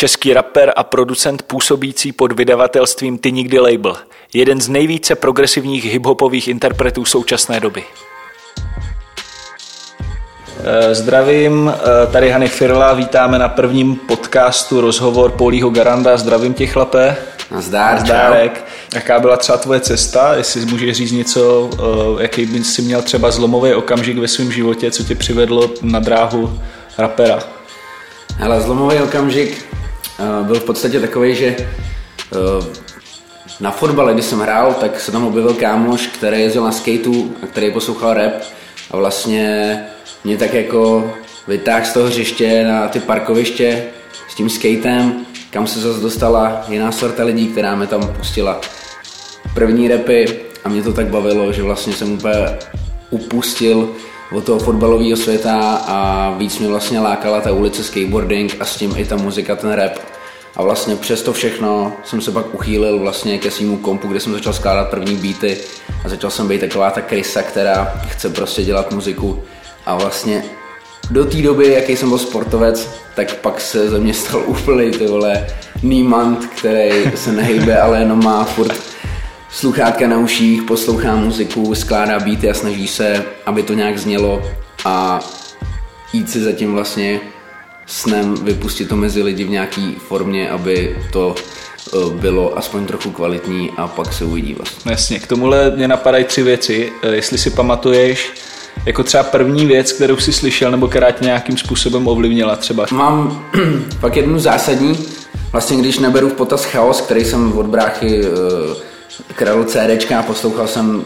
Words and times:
Český 0.00 0.34
rapper 0.34 0.72
a 0.76 0.84
producent 0.84 1.42
působící 1.42 2.12
pod 2.12 2.32
vydavatelstvím 2.32 3.18
Ty 3.18 3.32
nikdy 3.32 3.58
label. 3.58 3.96
Jeden 4.34 4.60
z 4.60 4.68
nejvíce 4.68 5.14
progresivních 5.14 5.84
hiphopových 5.84 6.48
interpretů 6.48 7.04
současné 7.04 7.60
doby. 7.60 7.84
Eh, 10.64 10.94
zdravím, 10.94 11.72
eh, 11.74 12.12
tady 12.12 12.30
Hany 12.30 12.48
Firla, 12.48 12.92
vítáme 12.92 13.38
na 13.38 13.48
prvním 13.48 13.96
podcastu 13.96 14.80
rozhovor 14.80 15.30
Polího 15.30 15.70
Garanda. 15.70 16.16
Zdravím 16.16 16.54
tě, 16.54 16.66
chlape. 16.66 17.16
Nazdár, 17.50 17.94
Nazdárek. 17.94 18.64
Jaká 18.94 19.20
byla 19.20 19.36
třeba 19.36 19.58
tvoje 19.58 19.80
cesta? 19.80 20.34
Jestli 20.34 20.64
můžeš 20.64 20.96
říct 20.96 21.12
něco, 21.12 21.70
eh, 21.72 22.22
jaký 22.22 22.46
by 22.46 22.64
si 22.64 22.82
měl 22.82 23.02
třeba 23.02 23.30
zlomový 23.30 23.74
okamžik 23.74 24.18
ve 24.18 24.28
svém 24.28 24.52
životě, 24.52 24.90
co 24.90 25.04
tě 25.04 25.14
přivedlo 25.14 25.70
na 25.82 25.98
dráhu 25.98 26.60
rapera? 26.98 27.38
Hele, 28.36 28.60
zlomový 28.60 28.98
okamžik 28.98 29.69
byl 30.42 30.54
v 30.60 30.64
podstatě 30.64 31.00
takový, 31.00 31.34
že 31.34 31.56
na 33.60 33.70
fotbale, 33.70 34.14
když 34.14 34.24
jsem 34.24 34.40
hrál, 34.40 34.74
tak 34.74 35.00
se 35.00 35.12
tam 35.12 35.26
objevil 35.26 35.54
kámoš, 35.54 36.06
který 36.06 36.40
jezdil 36.40 36.64
na 36.64 36.72
skateu 36.72 37.34
a 37.42 37.46
který 37.46 37.70
poslouchal 37.70 38.14
rap. 38.14 38.32
A 38.90 38.96
vlastně 38.96 39.76
mě 40.24 40.36
tak 40.36 40.54
jako 40.54 41.12
vytáhl 41.48 41.84
z 41.84 41.92
toho 41.92 42.06
hřiště 42.06 42.64
na 42.64 42.88
ty 42.88 43.00
parkoviště 43.00 43.84
s 44.28 44.34
tím 44.34 44.50
skatem, 44.50 45.26
kam 45.50 45.66
se 45.66 45.80
zase 45.80 46.00
dostala 46.00 46.64
jiná 46.68 46.92
sorta 46.92 47.24
lidí, 47.24 47.46
která 47.46 47.74
mi 47.76 47.86
tam 47.86 48.14
pustila 48.18 48.60
první 49.54 49.88
repy. 49.88 50.40
A 50.64 50.68
mě 50.68 50.82
to 50.82 50.92
tak 50.92 51.06
bavilo, 51.06 51.52
že 51.52 51.62
vlastně 51.62 51.92
jsem 51.92 52.12
úplně 52.12 52.58
upustil 53.10 53.88
od 54.32 54.44
toho 54.44 54.58
fotbalového 54.58 55.16
světa 55.16 55.84
a 55.86 56.30
víc 56.38 56.58
mě 56.58 56.68
vlastně 56.68 57.00
lákala 57.00 57.40
ta 57.40 57.52
ulice 57.52 57.84
skateboarding 57.84 58.56
a 58.60 58.64
s 58.64 58.76
tím 58.76 58.94
i 58.96 59.04
ta 59.04 59.16
muzika, 59.16 59.56
ten 59.56 59.72
rap. 59.72 59.92
A 60.56 60.62
vlastně 60.62 60.96
přes 60.96 61.22
to 61.22 61.32
všechno 61.32 61.92
jsem 62.04 62.20
se 62.20 62.30
pak 62.30 62.54
uchýlil 62.54 62.98
vlastně 62.98 63.38
ke 63.38 63.50
svýmu 63.50 63.76
kompu, 63.76 64.08
kde 64.08 64.20
jsem 64.20 64.32
začal 64.32 64.52
skládat 64.52 64.90
první 64.90 65.16
beaty 65.16 65.58
a 66.04 66.08
začal 66.08 66.30
jsem 66.30 66.48
být 66.48 66.60
taková 66.60 66.90
ta 66.90 67.00
krysa, 67.00 67.42
která 67.42 67.84
chce 68.08 68.28
prostě 68.28 68.62
dělat 68.62 68.92
muziku 68.92 69.42
a 69.86 69.96
vlastně 69.96 70.44
do 71.10 71.24
té 71.24 71.36
doby, 71.36 71.72
jaký 71.72 71.96
jsem 71.96 72.08
byl 72.08 72.18
sportovec, 72.18 72.90
tak 73.14 73.34
pak 73.36 73.60
se 73.60 73.88
ze 73.88 73.98
mě 73.98 74.14
stal 74.14 74.42
úplný 74.46 74.90
ty 74.90 75.06
vole 75.06 75.46
nímant, 75.82 76.46
který 76.46 76.90
se 77.14 77.32
nehejbe, 77.32 77.80
ale 77.80 77.98
jenom 77.98 78.24
má 78.24 78.44
furt 78.44 78.72
sluchátka 79.52 80.08
na 80.08 80.18
uších, 80.18 80.62
poslouchá 80.62 81.16
muziku, 81.16 81.74
skládá 81.74 82.20
beaty 82.20 82.50
a 82.50 82.54
snaží 82.54 82.88
se, 82.88 83.24
aby 83.46 83.62
to 83.62 83.74
nějak 83.74 83.98
znělo 83.98 84.42
a 84.84 85.20
jít 86.12 86.30
si 86.30 86.40
zatím 86.40 86.72
vlastně 86.72 87.20
snem 87.86 88.34
vypustit 88.34 88.88
to 88.88 88.96
mezi 88.96 89.22
lidi 89.22 89.44
v 89.44 89.50
nějaký 89.50 89.96
formě, 90.08 90.50
aby 90.50 90.96
to 91.12 91.34
eh, 91.34 91.96
bylo 92.14 92.58
aspoň 92.58 92.86
trochu 92.86 93.10
kvalitní 93.10 93.70
a 93.76 93.88
pak 93.88 94.12
se 94.12 94.24
uvidí 94.24 94.54
vlastně. 94.54 94.92
Jasně, 94.92 95.18
k 95.18 95.26
tomuhle 95.26 95.70
mě 95.76 95.88
napadají 95.88 96.24
tři 96.24 96.42
věci. 96.42 96.92
Eh, 97.02 97.14
jestli 97.14 97.38
si 97.38 97.50
pamatuješ, 97.50 98.32
jako 98.86 99.02
třeba 99.02 99.22
první 99.22 99.66
věc, 99.66 99.92
kterou 99.92 100.16
jsi 100.16 100.32
slyšel 100.32 100.70
nebo 100.70 100.88
která 100.88 101.10
tě 101.10 101.24
nějakým 101.24 101.56
způsobem 101.56 102.08
ovlivnila 102.08 102.56
třeba? 102.56 102.86
Mám 102.90 103.44
pak 104.00 104.16
jednu 104.16 104.38
zásadní, 104.38 105.06
vlastně 105.52 105.76
když 105.76 105.98
neberu 105.98 106.28
v 106.28 106.32
potaz 106.32 106.64
chaos, 106.64 107.00
který 107.00 107.24
jsem 107.24 107.58
od 107.58 107.66
bráchy 107.66 108.20
uh, 108.20 108.89
kradl 109.34 109.64
CDčka 109.64 110.18
a 110.18 110.22
poslouchal 110.22 110.66
jsem 110.66 111.02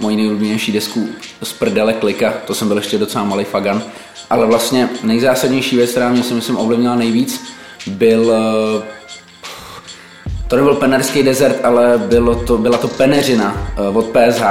moji 0.00 0.16
nejoblíbenější 0.16 0.72
desku 0.72 1.08
z 1.42 1.52
prdele 1.52 1.92
klika, 1.92 2.34
to 2.46 2.54
jsem 2.54 2.68
byl 2.68 2.76
ještě 2.76 2.98
docela 2.98 3.24
malý 3.24 3.44
fagan, 3.44 3.82
ale 4.30 4.46
vlastně 4.46 4.88
nejzásadnější 5.02 5.76
věc, 5.76 5.90
která 5.90 6.08
mě 6.08 6.22
si 6.22 6.34
myslím 6.34 6.56
ovlivnila 6.56 6.94
nejvíc, 6.94 7.44
byl 7.86 8.20
uh, 8.20 8.82
to 10.48 10.56
nebyl 10.56 10.74
penerský 10.74 11.22
desert, 11.22 11.64
ale 11.64 11.98
bylo 11.98 12.34
to, 12.34 12.58
byla 12.58 12.78
to 12.78 12.88
peneřina 12.88 13.72
uh, 13.90 13.96
od 13.96 14.06
PSH, 14.06 14.42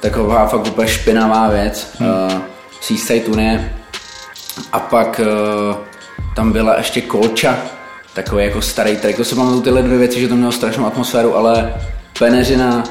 taková 0.00 0.46
fakt 0.46 0.66
úplně 0.66 0.88
špinavá 0.88 1.48
věc. 1.48 1.96
Hmm. 1.98 2.08
Uh, 2.08 2.42
Seaside. 2.80 3.74
A 4.72 4.80
pak 4.80 5.20
uh, 5.20 5.76
tam 6.36 6.52
byla 6.52 6.76
ještě 6.76 7.00
Kolča, 7.00 7.58
takový 8.14 8.44
jako 8.44 8.62
starý 8.62 8.96
track. 8.96 9.16
To 9.16 9.24
se 9.24 9.34
pamatuju 9.34 9.62
tyhle 9.62 9.82
dvě 9.82 9.98
věci, 9.98 10.20
že 10.20 10.28
to 10.28 10.36
mělo 10.36 10.52
strašnou 10.52 10.86
atmosféru, 10.86 11.36
ale 11.36 11.74
Peneřina 12.18 12.84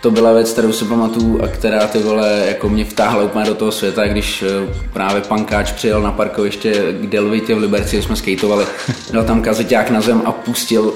to 0.00 0.10
byla 0.10 0.32
věc, 0.32 0.52
kterou 0.52 0.72
si 0.72 0.84
pamatuju 0.84 1.42
a 1.42 1.48
která 1.48 1.86
ty 1.86 1.98
vole 1.98 2.44
jako 2.48 2.68
mě 2.68 2.84
vtáhla 2.84 3.22
úplně 3.22 3.44
do 3.44 3.54
toho 3.54 3.72
světa, 3.72 4.08
když 4.08 4.42
uh, 4.42 4.48
právě 4.92 5.20
pankáč 5.20 5.72
přijel 5.72 6.02
na 6.02 6.12
parkoviště 6.12 6.92
k 6.92 7.06
Delvitě 7.06 7.54
v 7.54 7.58
Liberci, 7.58 8.02
jsme 8.02 8.16
skateovali, 8.16 8.66
dal 9.10 9.24
tam 9.24 9.42
kazeťák 9.42 9.90
na 9.90 10.00
zem 10.00 10.22
a 10.24 10.32
pustil 10.32 10.84
uh, 10.84 10.92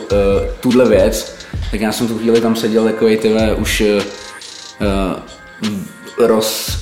tuhle 0.60 0.88
věc, 0.88 1.36
tak 1.70 1.80
já 1.80 1.92
jsem 1.92 2.08
tu 2.08 2.18
chvíli 2.18 2.40
tam 2.40 2.56
seděl 2.56 2.84
takový 2.84 3.16
ty 3.16 3.34
už 3.58 3.80
uh, 3.80 4.02
roz, 6.26 6.78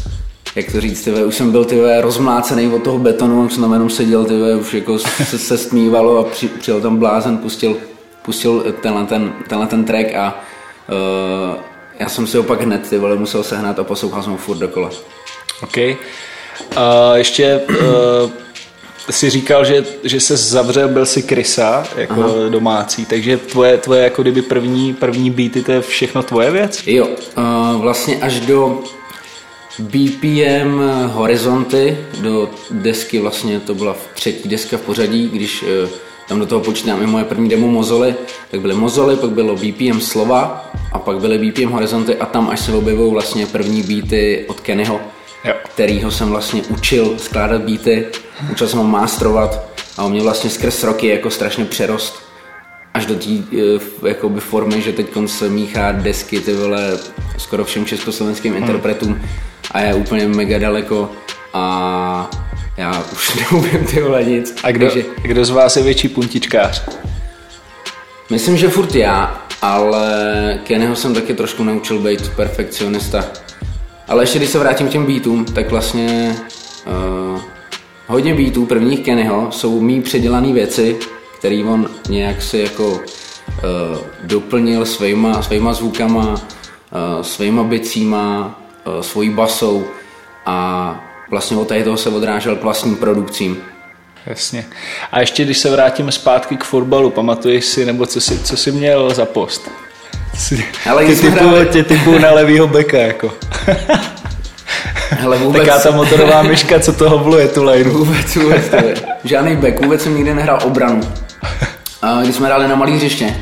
jak 0.55 0.73
to 0.73 0.81
říct, 0.81 1.05
tyve, 1.05 1.25
už 1.25 1.35
jsem 1.35 1.51
byl 1.51 1.65
tyve, 1.65 2.01
rozmlácený 2.01 2.69
od 2.69 2.83
toho 2.83 2.99
betonu, 2.99 3.45
už 3.45 3.53
jsem 3.53 3.63
tam 3.63 3.73
jenom 3.73 3.91
seděl, 3.91 4.25
tyve, 4.25 4.57
už 4.57 4.75
jako 4.75 4.99
se, 4.99 5.39
se 5.39 5.59
stmívalo 5.59 6.19
a 6.19 6.25
při, 6.25 6.49
přijel 6.49 6.81
tam 6.81 6.97
blázen, 6.97 7.39
pustil, 7.39 7.77
pustil 8.25 8.75
tenhle 8.83 9.05
ten, 9.05 9.33
tenhle 9.49 9.67
ten 9.67 9.85
track 9.85 10.15
a 10.15 10.41
uh, 10.91 11.57
já 11.99 12.09
jsem 12.09 12.27
si 12.27 12.37
ho 12.37 12.43
pak 12.43 12.63
hned 12.63 12.89
ty 12.91 12.99
vole 12.99 13.17
musel 13.17 13.43
sehnat 13.43 13.79
a 13.79 13.85
poslouchal 13.85 14.23
jsem 14.23 14.33
ho 14.33 14.39
furt 14.39 14.59
dokola. 14.59 14.91
OK. 15.63 15.77
Uh, 15.77 15.93
ještě 17.15 17.61
uh, 17.69 18.31
si 19.11 19.31
říkal, 19.31 19.65
že, 19.65 19.85
že 20.05 20.21
se 20.21 20.37
zavřel, 20.37 20.89
byl 20.89 21.07
si 21.07 21.23
krysa 21.23 21.85
jako 21.97 22.23
Aha. 22.23 22.49
domácí, 22.49 23.07
takže 23.07 23.37
tvoje, 23.37 23.79
tvoje 23.79 24.03
jako 24.03 24.23
kdyby 24.23 24.43
první, 24.43 24.95
první 24.95 25.31
beaty, 25.31 25.63
to 25.63 25.73
je 25.73 25.81
všechno 25.81 26.23
tvoje 26.23 26.51
věc? 26.51 26.83
Jo, 26.87 27.09
uh, 27.37 27.81
vlastně 27.81 28.17
až 28.17 28.41
do 28.41 28.83
BPM 29.79 30.81
Horizonty, 31.07 31.99
do 32.21 32.51
desky 32.71 33.19
vlastně, 33.19 33.61
to 33.61 33.75
byla 33.75 33.97
třetí 34.15 34.49
deska 34.49 34.77
v 34.77 34.81
pořadí, 34.81 35.29
když 35.29 35.63
uh, 35.63 35.69
tam 36.29 36.39
do 36.39 36.47
toho 36.47 36.61
počítám 36.61 37.03
i 37.03 37.07
moje 37.07 37.25
první 37.25 37.49
demo 37.49 37.67
Mozoly, 37.67 38.15
tak 38.51 38.61
byly 38.61 38.75
Mozoly, 38.75 39.17
pak 39.17 39.31
bylo 39.31 39.57
BPM 39.57 40.01
Slova 40.01 40.70
a 40.93 40.99
pak 40.99 41.19
byly 41.19 41.39
BPM 41.39 41.69
Horizonty 41.69 42.17
a 42.17 42.27
tam 42.27 42.49
až 42.51 42.61
se 42.61 42.73
objevují 42.73 43.13
vlastně 43.13 43.47
první 43.47 43.83
beaty 43.83 44.45
od 44.49 44.61
Kennyho, 44.61 45.01
jo. 45.45 45.55
kterýho 45.75 46.11
jsem 46.11 46.29
vlastně 46.29 46.63
učil 46.63 47.15
skládat 47.19 47.63
beaty, 47.63 48.07
učil 48.53 48.69
jsem 48.69 48.79
ho 48.79 48.85
mástrovat 48.85 49.69
a 49.97 50.05
on 50.05 50.13
mě 50.13 50.23
vlastně 50.23 50.51
skrz 50.51 50.85
roky 50.85 51.07
jako 51.07 51.31
strašně 51.31 51.65
přerost 51.65 52.31
až 52.95 53.07
do 53.07 53.15
té 53.15 53.31
eh, 53.59 54.09
jakoby 54.09 54.41
formy, 54.41 54.83
že 54.83 54.93
teď 54.93 55.07
se 55.27 55.49
míchá 55.49 55.93
desky 55.93 56.41
ty 56.41 56.55
vole 56.55 56.99
skoro 57.39 57.65
všem 57.65 57.87
československým 57.87 58.53
hmm. 58.53 58.63
interpretům 58.63 59.23
a 59.71 59.81
je 59.81 59.95
úplně 59.95 60.29
mega 60.29 60.59
daleko 60.59 61.11
a 61.53 62.31
já 62.77 63.05
už 63.13 63.35
neumím 63.53 63.85
ty 63.85 64.03
vole 64.03 64.25
nic. 64.25 64.55
A 64.63 64.73
kdo, 64.73 64.87
takže... 64.87 65.05
kdo 65.23 65.45
z 65.45 65.51
vás 65.51 65.77
je 65.77 65.83
větší 65.83 66.09
puntičkář? 66.09 66.85
Myslím, 68.31 68.57
že 68.57 68.69
furt 68.69 68.95
já, 68.95 69.47
ale 69.63 70.59
Kennyho 70.65 70.97
jsem 70.97 71.15
taky 71.15 71.35
trošku 71.35 71.65
naučil 71.65 71.99
být 71.99 72.29
perfekcionista. 72.29 73.25
Ale 74.09 74.23
ještě 74.23 74.39
když 74.39 74.51
se 74.51 74.59
vrátím 74.59 74.89
k 74.89 74.91
těm 74.91 75.07
beatům, 75.07 75.45
tak 75.45 75.71
vlastně 75.71 76.37
uh, 76.87 77.41
hodně 78.07 78.35
beatů 78.35 78.67
prvních 78.67 79.01
Kennyho 79.01 79.49
jsou 79.51 79.81
mý 79.81 80.03
předělané 80.03 80.53
věci, 80.53 80.97
které 81.39 81.65
on 81.65 81.89
nějak 82.09 82.43
si 82.43 82.59
jako 82.59 82.89
uh, 82.89 83.01
doplnil 84.23 84.87
svýma, 84.87 85.43
svýma 85.43 85.73
zvukama, 85.73 86.29
uh, 86.29 87.23
svýma 87.23 87.65
bicíma, 87.65 88.61
uh, 88.87 89.01
svojí 89.01 89.31
basou 89.31 89.85
a 90.47 91.01
vlastně 91.31 91.57
od 91.57 91.73
toho 91.85 91.97
se 91.97 92.09
odrážel 92.09 92.57
k 92.57 92.63
vlastním 92.63 92.97
produkcím. 92.97 93.57
Jasně. 94.27 94.65
A 95.13 95.21
ještě 95.21 95.45
když 95.45 95.59
se 95.59 95.71
vrátíme 95.71 96.13
zpátky 96.13 96.57
k 96.57 96.65
fotbalu, 96.65 97.11
pamatuješ 97.11 97.65
si, 97.65 97.87
nebo 97.87 98.07
co 98.07 98.21
jsi, 98.21 98.39
co 98.39 98.57
jsi 98.57 98.73
měl 98.73 99.15
za 99.15 99.25
post? 99.25 99.71
Ale 100.91 101.05
ty 101.05 101.17
typu, 101.17 101.31
hráli... 101.31 101.67
tě 101.67 101.85
typu 101.85 102.19
na 102.19 102.31
levýho 102.31 102.67
beka, 102.67 102.99
jako. 102.99 103.33
Hele, 105.11 105.39
vůbec... 105.39 105.67
Taká 105.67 105.79
ta 105.79 105.91
motorová 105.91 106.43
myška, 106.43 106.81
co 106.81 106.93
to 106.93 107.11
hovluje 107.11 107.49
tu 107.49 107.65
lejnu. 107.65 107.93
Vůbec, 107.93 108.37
vůbec, 108.37 108.69
to 108.69 108.77
je. 108.77 108.95
Žádný 109.25 109.57
back, 109.57 109.81
vůbec 109.81 110.03
jsem 110.03 110.17
nikdy 110.17 110.35
nehrál 110.35 110.59
obranu. 110.65 111.01
A 112.03 112.23
když 112.23 112.37
jsme 112.37 112.47
hráli 112.47 112.69
na 112.69 112.75
malý 112.75 112.93
hřiště, 112.93 113.37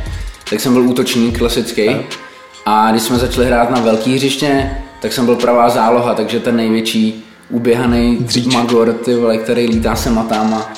tak 0.50 0.60
jsem 0.60 0.72
byl 0.72 0.82
útočník 0.82 1.38
klasický. 1.38 1.96
A 2.66 2.90
když 2.90 3.02
jsme 3.02 3.18
začali 3.18 3.46
hrát 3.46 3.70
na 3.70 3.80
velký 3.80 4.16
hřiště, 4.16 4.70
tak 5.02 5.12
jsem 5.12 5.24
byl 5.24 5.36
pravá 5.36 5.68
záloha, 5.68 6.14
takže 6.14 6.40
ten 6.40 6.56
největší 6.56 7.27
uběhaný 7.50 8.16
Dříč. 8.16 8.54
magor, 8.54 8.92
ty 8.92 9.14
vole, 9.14 9.38
který 9.38 9.66
lítá 9.66 9.96
se 9.96 10.10
matama. 10.10 10.72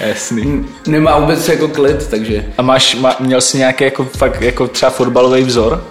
Jasný. 0.00 0.66
Nemá 0.86 1.18
vůbec 1.18 1.48
jako 1.48 1.68
klid, 1.68 2.06
takže... 2.06 2.44
A 2.58 2.62
máš, 2.62 2.94
má, 2.94 3.16
měl 3.20 3.40
jsi 3.40 3.58
nějaký 3.58 3.84
jako 3.84 4.04
fakt 4.04 4.40
jako 4.40 4.68
třeba 4.68 4.90
fotbalový 4.90 5.42
vzor? 5.42 5.84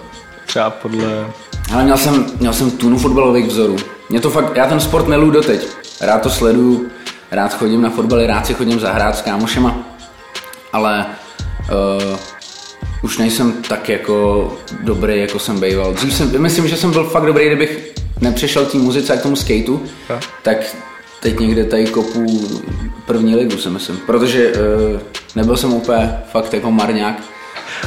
Třeba 0.46 0.70
podle... 0.70 1.26
Ale 1.74 1.84
měl 1.84 1.96
jsem, 1.96 2.26
měl 2.40 2.52
jsem 2.52 2.70
tunu 2.70 2.98
fotbalových 2.98 3.46
vzorů. 3.46 3.76
Mě 4.10 4.20
to 4.20 4.30
fakt, 4.30 4.56
já 4.56 4.66
ten 4.66 4.80
sport 4.80 5.08
miluju 5.08 5.30
doteď. 5.30 5.66
Rád 6.00 6.22
to 6.22 6.30
sleduju, 6.30 6.86
rád 7.30 7.54
chodím 7.54 7.82
na 7.82 7.90
fotbaly, 7.90 8.26
rád 8.26 8.46
si 8.46 8.54
chodím 8.54 8.80
zahrát 8.80 9.16
s 9.16 9.22
kámošema. 9.22 9.76
ale 10.72 11.06
uh, 12.10 12.16
už 13.02 13.18
nejsem 13.18 13.52
tak 13.52 13.88
jako 13.88 14.52
dobrý, 14.80 15.20
jako 15.20 15.38
jsem 15.38 15.60
býval. 15.60 15.92
Dřív 15.92 16.14
jsem, 16.14 16.42
myslím, 16.42 16.68
že 16.68 16.76
jsem 16.76 16.90
byl 16.90 17.04
fakt 17.04 17.26
dobrý, 17.26 17.46
kdybych 17.46 17.91
nepřešel 18.22 18.66
tím 18.66 18.80
muzice 18.80 19.12
a 19.12 19.16
k 19.16 19.22
tomu 19.22 19.36
skateu, 19.36 19.80
a? 20.14 20.20
tak 20.42 20.76
teď 21.20 21.38
někde 21.38 21.64
tady 21.64 21.86
kopu 21.86 22.48
první 23.06 23.36
ligu, 23.36 23.58
si 23.58 23.70
myslím. 23.70 23.96
Protože 24.06 24.52
uh, 24.52 25.00
nebyl 25.36 25.56
jsem 25.56 25.72
úplně 25.72 26.18
fakt 26.32 26.54
jako 26.54 26.70
marňák, 26.70 27.22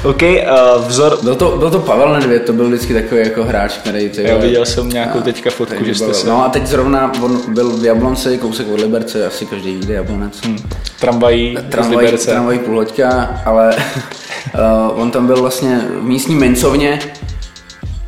OK, 0.03 0.21
uh, 0.21 0.87
vzor... 0.87 1.17
Byl 1.23 1.35
to, 1.35 1.57
byl 1.57 1.71
to 1.71 1.79
Pavel 1.79 2.13
Nedvěd, 2.13 2.45
to 2.45 2.53
byl 2.53 2.67
vždycky 2.67 2.93
takový 2.93 3.21
jako 3.21 3.43
hráč, 3.43 3.77
který... 3.77 4.09
Ty, 4.09 4.23
Já 4.23 4.37
viděl 4.37 4.65
jsem 4.65 4.89
nějakou 4.89 5.21
teďka 5.21 5.49
fotku, 5.49 5.83
že 5.85 5.95
jste 5.95 6.13
se... 6.13 6.27
No 6.27 6.45
a 6.45 6.49
teď 6.49 6.67
zrovna 6.67 7.11
on 7.23 7.53
byl 7.53 7.77
v 7.77 7.85
Jablonci, 7.85 8.37
kousek 8.37 8.67
od 8.67 8.79
Liberce, 8.79 9.27
asi 9.27 9.45
každý 9.45 9.79
jde 9.79 9.93
Jablonec. 9.93 10.41
Hmm. 10.41 10.57
Tramvají 10.99 11.57
tramvají, 11.69 11.97
Liberce. 11.97 12.31
Tramvají 12.31 12.59
půlhoďka, 12.59 13.41
ale 13.45 13.75
uh, 13.75 14.99
on 15.01 15.11
tam 15.11 15.27
byl 15.27 15.41
vlastně 15.41 15.81
v 15.99 16.03
místní 16.03 16.35
mencovně, 16.35 16.99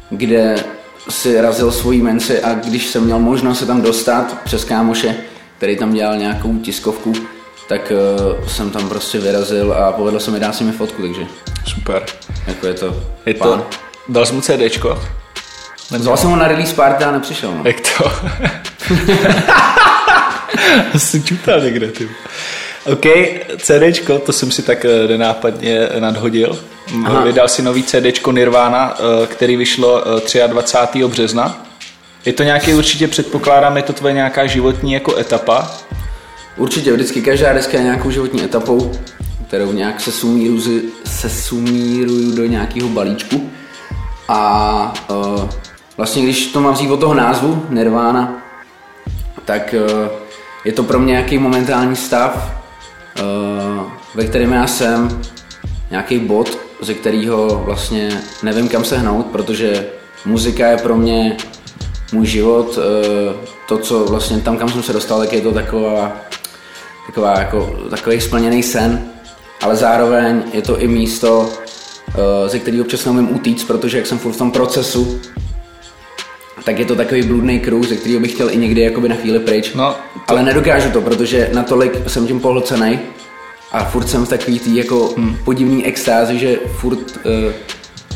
kde 0.10 0.56
si 1.10 1.42
razil 1.42 1.72
svoji 1.72 2.02
menci 2.02 2.42
a 2.42 2.54
když 2.54 2.88
jsem 2.88 3.04
měl 3.04 3.20
možnost 3.20 3.60
se 3.60 3.66
tam 3.66 3.82
dostat 3.82 4.38
přes 4.44 4.64
kámoše, 4.64 5.16
který 5.58 5.78
tam 5.78 5.94
dělal 5.94 6.18
nějakou 6.18 6.58
tiskovku, 6.58 7.14
tak 7.70 7.92
uh, 8.40 8.48
jsem 8.48 8.70
tam 8.70 8.90
prostě 8.90 9.20
vyrazil 9.20 9.74
a 9.74 9.92
povedlo 9.92 10.20
se 10.20 10.32
mi 10.32 10.40
dát 10.40 10.56
si 10.56 10.64
mi 10.64 10.72
fotku, 10.72 11.02
takže 11.02 11.22
Super. 11.66 12.06
Jako 12.48 12.68
je 12.68 12.74
to 12.74 13.04
je 13.26 13.34
to, 13.34 13.68
Dal 14.10 14.26
jsi 14.26 14.34
mu 14.34 14.42
CDčko? 14.42 15.00
Vzal 15.92 16.18
jsem 16.18 16.30
ho 16.30 16.36
na 16.36 16.48
release 16.48 16.76
party 16.76 17.04
a 17.04 17.12
nepřišel. 17.12 17.52
No. 17.52 17.62
Jak 17.66 17.76
to? 17.82 18.12
Asi 20.94 21.24
čutal 21.24 21.62
někde, 21.62 21.88
ty. 21.88 22.10
OK, 22.86 23.06
CDčko, 23.58 24.20
to 24.20 24.34
jsem 24.34 24.52
si 24.52 24.62
tak 24.62 24.86
eh, 24.86 25.08
nenápadně 25.08 25.90
nadhodil. 26.00 26.60
Aha. 27.06 27.24
Vydal 27.24 27.48
si 27.48 27.62
nový 27.62 27.84
CDčko 27.84 28.32
Nirvana, 28.32 28.98
eh, 29.00 29.28
který 29.28 29.56
vyšlo 29.56 30.04
23. 30.48 31.06
Eh, 31.06 31.08
března. 31.08 31.66
Je 32.26 32.34
to 32.34 32.44
nějaký, 32.44 32.74
určitě 32.74 33.08
předpokládám, 33.08 33.78
je 33.78 33.84
to 33.84 33.94
tvoje 33.94 34.14
nějaká 34.14 34.46
životní 34.46 34.94
jako 34.94 35.18
etapa? 35.18 35.72
Určitě, 36.58 36.94
vždycky 36.94 37.22
každá 37.22 37.54
deska 37.54 37.78
je 37.78 37.84
nějakou 37.84 38.12
životní 38.12 38.44
etapou 38.44 38.92
kterou 39.48 39.72
nějak 39.72 40.02
se 40.02 40.12
sumíruju, 40.12 40.82
se 41.06 41.30
sumíruju 41.30 42.36
do 42.36 42.46
nějakého 42.46 42.90
balíčku. 42.90 43.50
A 44.28 44.94
uh, 45.10 45.50
vlastně 45.98 46.24
když 46.24 46.48
to 46.48 46.62
mám 46.62 46.74
vzít 46.74 46.92
od 46.92 47.00
toho 47.00 47.14
názvu, 47.14 47.66
Nirvana, 47.70 48.44
tak 49.46 49.76
je 50.66 50.72
to 50.72 50.84
pro 50.84 51.00
mě 51.00 51.12
nějaký 51.12 51.38
momentální 51.38 51.96
stav, 51.96 52.52
ve 54.16 54.26
kterém 54.26 54.54
já 54.54 54.68
jsem, 54.68 55.22
nějaký 55.92 56.20
bod, 56.20 56.58
ze 56.82 56.94
kterého 56.94 57.62
vlastně 57.66 58.10
nevím 58.44 58.70
kam 58.70 58.84
se 58.84 58.98
hnout, 58.98 59.26
protože 59.26 59.88
muzika 60.26 60.68
je 60.68 60.78
pro 60.78 60.98
mě 60.98 61.38
můj 62.14 62.26
život, 62.26 62.80
to, 63.68 63.78
co 63.78 64.06
vlastně 64.06 64.42
tam, 64.42 64.58
kam 64.58 64.70
jsem 64.70 64.84
se 64.84 64.94
dostal, 64.94 65.20
tak 65.20 65.34
je 65.34 65.42
to 65.42 65.52
taková, 65.52 66.18
taková 67.06 67.40
jako, 67.40 67.80
takový 67.90 68.22
splněný 68.22 68.64
sen, 68.64 69.06
ale 69.62 69.76
zároveň 69.76 70.44
je 70.54 70.62
to 70.62 70.80
i 70.80 70.88
místo, 70.88 71.50
eh, 72.10 72.50
ze 72.50 72.60
kterého 72.60 72.84
občas 72.84 73.06
neumím 73.06 73.36
utíct, 73.36 73.68
protože 73.68 73.98
jak 73.98 74.08
jsem 74.08 74.18
furt 74.18 74.32
v 74.32 74.38
tom 74.38 74.52
procesu, 74.52 75.22
tak 76.64 76.80
je 76.80 76.86
to 76.86 76.96
takový 76.96 77.24
bludný 77.24 77.60
kruh, 77.60 77.88
ze 77.88 77.96
kterého 77.96 78.22
bych 78.22 78.34
chtěl 78.34 78.50
i 78.50 78.58
někdy 78.58 78.82
jakoby 78.82 79.10
na 79.10 79.16
chvíli 79.16 79.40
pryč. 79.40 79.74
No, 79.74 79.96
to... 80.14 80.20
Ale 80.28 80.44
nedokážu 80.44 80.90
to, 80.90 81.02
protože 81.02 81.50
natolik 81.54 82.10
jsem 82.10 82.28
tím 82.28 82.40
pohlcený 82.40 83.00
a 83.72 83.84
furt 83.84 84.10
jsem 84.10 84.26
v 84.26 84.30
takový 84.30 84.60
tý 84.60 84.76
jako 84.76 85.14
hmm. 85.18 85.38
podivný 85.46 85.86
extázi, 85.86 86.40
že 86.40 86.60
furt 86.68 87.00
uh, 87.00 87.54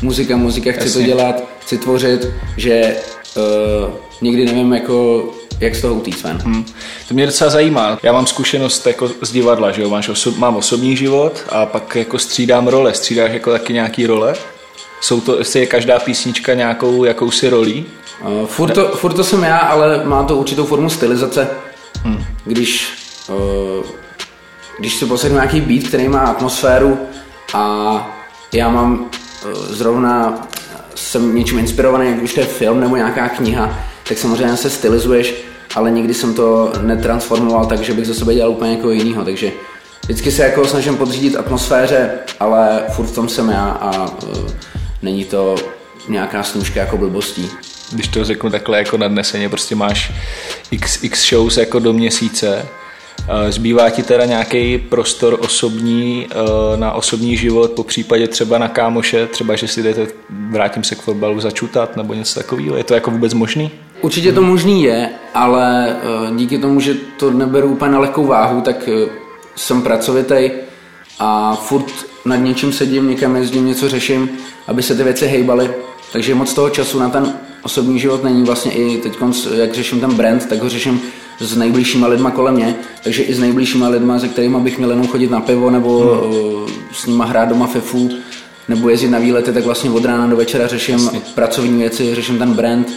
muzika, 0.02 0.36
muzika, 0.36 0.72
chci 0.72 0.84
Jasně. 0.84 1.00
to 1.00 1.06
dělat, 1.06 1.44
chci 1.60 1.78
tvořit, 1.78 2.26
že 2.56 2.96
uh, 3.36 3.94
někdy 4.22 4.44
nevím 4.44 4.72
jako 4.72 5.28
jak 5.60 5.74
z 5.74 5.80
toho 5.80 5.94
utíct 5.94 6.22
ven. 6.22 6.38
Hmm. 6.44 6.64
To 7.08 7.14
mě 7.14 7.26
docela 7.26 7.50
zajímá. 7.50 7.98
Já 8.02 8.12
mám 8.12 8.26
zkušenost 8.26 8.86
jako 8.86 9.10
z 9.20 9.32
divadla, 9.32 9.72
že 9.72 9.82
jo? 9.82 9.90
Máš 9.90 10.08
osob, 10.08 10.36
mám 10.36 10.56
osobní 10.56 10.96
život 10.96 11.44
a 11.48 11.66
pak 11.66 11.96
jako 11.96 12.18
střídám 12.18 12.68
role. 12.68 12.94
Střídáš 12.94 13.32
jako 13.32 13.50
taky 13.50 13.72
nějaký 13.72 14.06
role? 14.06 14.34
Jsou 15.00 15.20
to, 15.20 15.38
jestli 15.38 15.60
je 15.60 15.66
každá 15.66 15.98
písnička 15.98 16.54
nějakou 16.54 17.04
jakousi 17.04 17.48
rolí? 17.48 17.86
Uh, 18.24 18.46
furt, 18.46 18.70
to, 18.70 18.88
furt 18.88 19.14
to 19.14 19.24
jsem 19.24 19.42
já, 19.42 19.58
ale 19.58 20.04
má 20.04 20.22
to 20.22 20.36
určitou 20.36 20.64
formu 20.64 20.90
stylizace. 20.90 21.48
Hmm. 22.02 22.24
Když, 22.44 22.88
uh, 23.28 23.84
když 24.78 24.94
si 24.94 25.06
posadím 25.06 25.36
nějaký 25.36 25.60
beat, 25.60 25.88
který 25.88 26.08
má 26.08 26.20
atmosféru 26.20 26.98
a 27.54 28.18
já 28.52 28.68
mám 28.68 29.00
uh, 29.00 29.50
zrovna 29.52 30.46
jsem 30.94 31.34
něčím 31.34 31.58
inspirovaný, 31.58 32.10
jak 32.10 32.22
už 32.22 32.34
to 32.34 32.40
je 32.40 32.46
film 32.46 32.80
nebo 32.80 32.96
nějaká 32.96 33.28
kniha, 33.28 33.78
tak 34.08 34.18
samozřejmě 34.18 34.56
se 34.56 34.70
stylizuješ 34.70 35.52
ale 35.74 35.90
nikdy 35.90 36.14
jsem 36.14 36.34
to 36.34 36.72
netransformoval 36.82 37.66
tak, 37.66 37.80
že 37.80 37.92
bych 37.92 38.06
ze 38.06 38.14
sebe 38.14 38.34
dělal 38.34 38.50
úplně 38.50 38.72
jako 38.72 38.90
jinýho, 38.90 39.24
takže 39.24 39.52
vždycky 40.02 40.30
se 40.30 40.42
jako 40.42 40.66
snažím 40.66 40.96
podřídit 40.96 41.36
atmosféře, 41.36 42.10
ale 42.40 42.82
furt 42.92 43.06
v 43.06 43.14
tom 43.14 43.28
jsem 43.28 43.48
já 43.48 43.68
a 43.70 44.06
uh, 44.06 44.50
není 45.02 45.24
to 45.24 45.54
nějaká 46.08 46.42
snůžka 46.42 46.80
jako 46.80 46.96
blbostí. 46.96 47.50
Když 47.92 48.08
to 48.08 48.24
řeknu 48.24 48.50
takhle 48.50 48.78
jako 48.78 48.96
nadneseně, 48.96 49.48
prostě 49.48 49.74
máš 49.74 50.12
x, 50.70 51.04
x 51.04 51.28
shows 51.28 51.56
jako 51.56 51.78
do 51.78 51.92
měsíce, 51.92 52.66
Zbývá 53.48 53.90
ti 53.90 54.02
teda 54.02 54.24
nějaký 54.24 54.78
prostor 54.78 55.38
osobní 55.40 56.26
na 56.76 56.92
osobní 56.92 57.36
život, 57.36 57.72
po 57.72 57.84
případě 57.84 58.28
třeba 58.28 58.58
na 58.58 58.68
kámoše, 58.68 59.26
třeba 59.26 59.56
že 59.56 59.68
si 59.68 59.82
jdete, 59.82 60.06
vrátím 60.50 60.84
se 60.84 60.94
k 60.94 61.00
fotbalu, 61.00 61.40
začutat 61.40 61.96
nebo 61.96 62.14
něco 62.14 62.40
takového? 62.40 62.76
Je 62.76 62.84
to 62.84 62.94
jako 62.94 63.10
vůbec 63.10 63.34
možný? 63.34 63.70
Určitě 64.02 64.32
to 64.32 64.42
možný 64.42 64.82
je, 64.82 65.10
ale 65.34 65.96
eh, 65.96 66.36
díky 66.36 66.58
tomu, 66.58 66.80
že 66.80 66.94
to 66.94 67.30
neberu 67.30 67.68
úplně 67.68 67.92
na 67.92 67.98
lehkou 67.98 68.26
váhu, 68.26 68.60
tak 68.60 68.88
eh, 68.88 69.08
jsem 69.56 69.82
pracovitý 69.82 70.50
a 71.18 71.54
furt 71.54 71.92
nad 72.24 72.36
něčím 72.36 72.72
sedím, 72.72 73.10
někam 73.10 73.36
jezdím, 73.36 73.66
něco 73.66 73.88
řeším, 73.88 74.30
aby 74.66 74.82
se 74.82 74.94
ty 74.94 75.02
věci 75.04 75.26
hejbaly. 75.26 75.70
Takže 76.12 76.34
moc 76.34 76.54
toho 76.54 76.70
času 76.70 76.98
na 76.98 77.08
ten 77.08 77.32
osobní 77.62 77.98
život 77.98 78.24
není 78.24 78.42
vlastně 78.42 78.72
i 78.72 78.96
teď, 78.96 79.12
jak 79.54 79.74
řeším 79.74 80.00
ten 80.00 80.14
brand, 80.14 80.46
tak 80.46 80.62
ho 80.62 80.68
řeším 80.68 81.00
s 81.40 81.56
nejbližšíma 81.56 82.06
lidma 82.06 82.30
kolem 82.30 82.54
mě, 82.54 82.74
takže 83.04 83.22
i 83.22 83.34
s 83.34 83.40
nejbližšíma 83.40 83.88
lidma, 83.88 84.18
se 84.18 84.28
kterými 84.28 84.60
bych 84.60 84.78
měl 84.78 84.90
jenom 84.90 85.08
chodit 85.08 85.30
na 85.30 85.40
pivo 85.40 85.70
nebo 85.70 86.00
hmm. 86.00 86.74
s 86.92 87.06
nima 87.06 87.24
hrát 87.24 87.48
doma 87.48 87.66
FIFU 87.66 88.10
nebo 88.68 88.88
jezdit 88.88 89.08
na 89.08 89.18
výlety, 89.18 89.52
tak 89.52 89.64
vlastně 89.64 89.90
od 89.90 90.04
rána 90.04 90.26
do 90.26 90.36
večera 90.36 90.66
řeším 90.66 90.94
Jasně. 90.94 91.20
pracovní 91.34 91.78
věci, 91.78 92.14
řeším 92.14 92.38
ten 92.38 92.54
brand, 92.54 92.92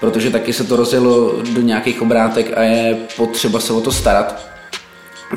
protože 0.00 0.30
taky 0.30 0.52
se 0.52 0.64
to 0.64 0.76
rozjelo 0.76 1.42
do 1.54 1.60
nějakých 1.60 2.02
obrátek 2.02 2.58
a 2.58 2.62
je 2.62 2.96
potřeba 3.16 3.60
se 3.60 3.72
o 3.72 3.80
to 3.80 3.92
starat. 3.92 4.48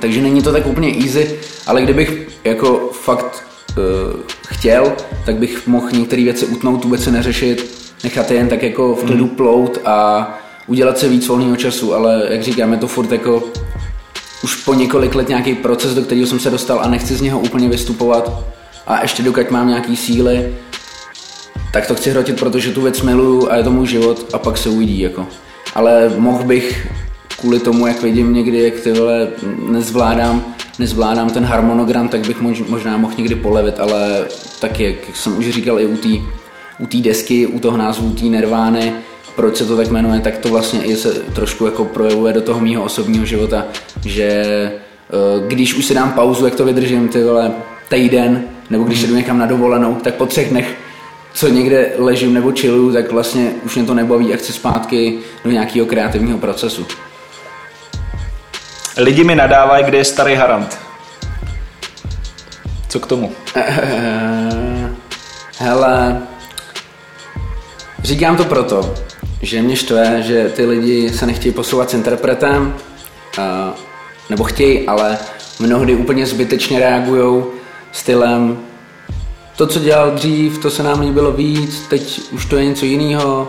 Takže 0.01 0.21
není 0.21 0.41
to 0.41 0.51
tak 0.51 0.67
úplně 0.67 0.95
easy, 1.05 1.39
ale 1.67 1.81
kdybych 1.81 2.27
jako 2.43 2.89
fakt 2.93 3.43
uh, 3.69 4.19
chtěl, 4.47 4.93
tak 5.25 5.35
bych 5.35 5.67
mohl 5.67 5.91
některé 5.91 6.23
věci 6.23 6.45
utnout, 6.45 6.83
vůbec 6.83 7.03
se 7.03 7.11
neřešit, 7.11 7.91
nechat 8.03 8.31
je 8.31 8.37
jen 8.37 8.47
tak 8.47 8.63
jako 8.63 8.95
v 8.95 9.03
klidu 9.03 9.23
mm. 9.23 9.29
plout 9.29 9.77
a 9.85 10.27
udělat 10.67 10.97
se 10.97 11.09
víc 11.09 11.27
volného 11.27 11.55
času, 11.55 11.93
ale 11.93 12.27
jak 12.29 12.43
říkám, 12.43 12.71
je 12.71 12.77
to 12.77 12.87
furt 12.87 13.11
jako 13.11 13.43
už 14.43 14.55
po 14.55 14.73
několik 14.73 15.15
let 15.15 15.29
nějaký 15.29 15.55
proces, 15.55 15.93
do 15.93 16.01
kterého 16.01 16.27
jsem 16.27 16.39
se 16.39 16.49
dostal 16.49 16.79
a 16.79 16.87
nechci 16.87 17.15
z 17.15 17.21
něho 17.21 17.39
úplně 17.39 17.69
vystupovat 17.69 18.31
a 18.87 19.01
ještě 19.01 19.23
dokud 19.23 19.51
mám 19.51 19.67
nějaký 19.67 19.95
síly, 19.95 20.55
tak 21.73 21.87
to 21.87 21.95
chci 21.95 22.09
hrotit, 22.09 22.39
protože 22.39 22.71
tu 22.71 22.81
věc 22.81 23.01
miluju 23.01 23.51
a 23.51 23.55
je 23.55 23.63
to 23.63 23.71
můj 23.71 23.87
život 23.87 24.25
a 24.33 24.37
pak 24.37 24.57
se 24.57 24.69
uvidí 24.69 24.99
jako. 24.99 25.27
Ale 25.75 26.11
mohl 26.17 26.43
bych 26.43 26.87
kvůli 27.39 27.59
tomu, 27.59 27.87
jak 27.87 28.01
vidím 28.01 28.33
někdy, 28.33 28.63
jak 28.63 28.79
ty 28.79 28.93
vole 28.93 29.27
nezvládám, 29.69 30.45
nezvládám 30.79 31.29
ten 31.29 31.45
harmonogram, 31.45 32.07
tak 32.07 32.27
bych 32.27 32.41
možná 32.41 32.97
mohl 32.97 33.13
někdy 33.17 33.35
polevit, 33.35 33.79
ale 33.79 34.25
taky, 34.59 34.83
jak 34.83 35.15
jsem 35.15 35.37
už 35.37 35.49
říkal 35.49 35.79
i 35.79 35.85
u 35.85 35.97
té 35.97 36.09
u 36.79 37.01
desky, 37.01 37.47
u 37.47 37.59
toho 37.59 37.77
názvu 37.77 38.11
té 38.11 38.25
Nervány, 38.25 38.93
proč 39.35 39.57
se 39.57 39.65
to 39.65 39.77
tak 39.77 39.89
jmenuje, 39.91 40.19
tak 40.19 40.37
to 40.37 40.49
vlastně 40.49 40.83
i 40.83 40.95
se 40.95 41.13
trošku 41.13 41.65
jako 41.65 41.85
projevuje 41.85 42.33
do 42.33 42.41
toho 42.41 42.59
mýho 42.59 42.83
osobního 42.83 43.25
života, 43.25 43.65
že 44.05 44.23
eh, 44.23 45.47
když 45.47 45.73
už 45.73 45.85
si 45.85 45.93
dám 45.93 46.11
pauzu, 46.11 46.45
jak 46.45 46.55
to 46.55 46.65
vydržím, 46.65 47.07
ty 47.07 47.23
vole, 47.23 47.51
týden, 47.89 48.43
nebo 48.69 48.83
když 48.83 49.03
jdu 49.03 49.15
někam 49.15 49.37
na 49.37 49.45
dovolenou, 49.45 49.95
tak 49.95 50.15
po 50.15 50.25
třech 50.25 50.49
dnech 50.49 50.75
co 51.33 51.47
někde 51.47 51.91
ležím 51.97 52.33
nebo 52.33 52.51
chilluju, 52.51 52.93
tak 52.93 53.11
vlastně 53.11 53.51
už 53.63 53.75
mě 53.75 53.85
to 53.85 53.93
nebaví 53.93 54.33
a 54.33 54.37
chci 54.37 54.53
zpátky 54.53 55.19
do 55.45 55.51
nějakého 55.51 55.85
kreativního 55.85 56.37
procesu. 56.37 56.85
Lidi 58.97 59.23
mi 59.23 59.35
nadávají, 59.35 59.83
kde 59.83 59.97
je 59.97 60.05
starý 60.05 60.35
Harant. 60.35 60.79
Co 62.89 62.99
k 62.99 63.07
tomu? 63.07 63.31
Hele, 65.57 66.21
říkám 68.03 68.37
to 68.37 68.45
proto, 68.45 68.93
že 69.41 69.61
mě 69.61 69.75
štve, 69.75 70.21
že 70.21 70.49
ty 70.55 70.65
lidi 70.65 71.09
se 71.09 71.25
nechtějí 71.25 71.53
posouvat 71.53 71.89
s 71.89 71.93
interpretem, 71.93 72.75
nebo 74.29 74.43
chtějí, 74.43 74.87
ale 74.87 75.17
mnohdy 75.59 75.95
úplně 75.95 76.25
zbytečně 76.25 76.79
reagují 76.79 77.43
stylem. 77.91 78.57
To, 79.55 79.67
co 79.67 79.79
dělal 79.79 80.11
dřív, 80.11 80.57
to 80.57 80.69
se 80.69 80.83
nám 80.83 80.99
líbilo 80.99 81.31
víc, 81.31 81.81
teď 81.89 82.21
už 82.31 82.45
to 82.45 82.57
je 82.57 82.65
něco 82.65 82.85
jiného, 82.85 83.47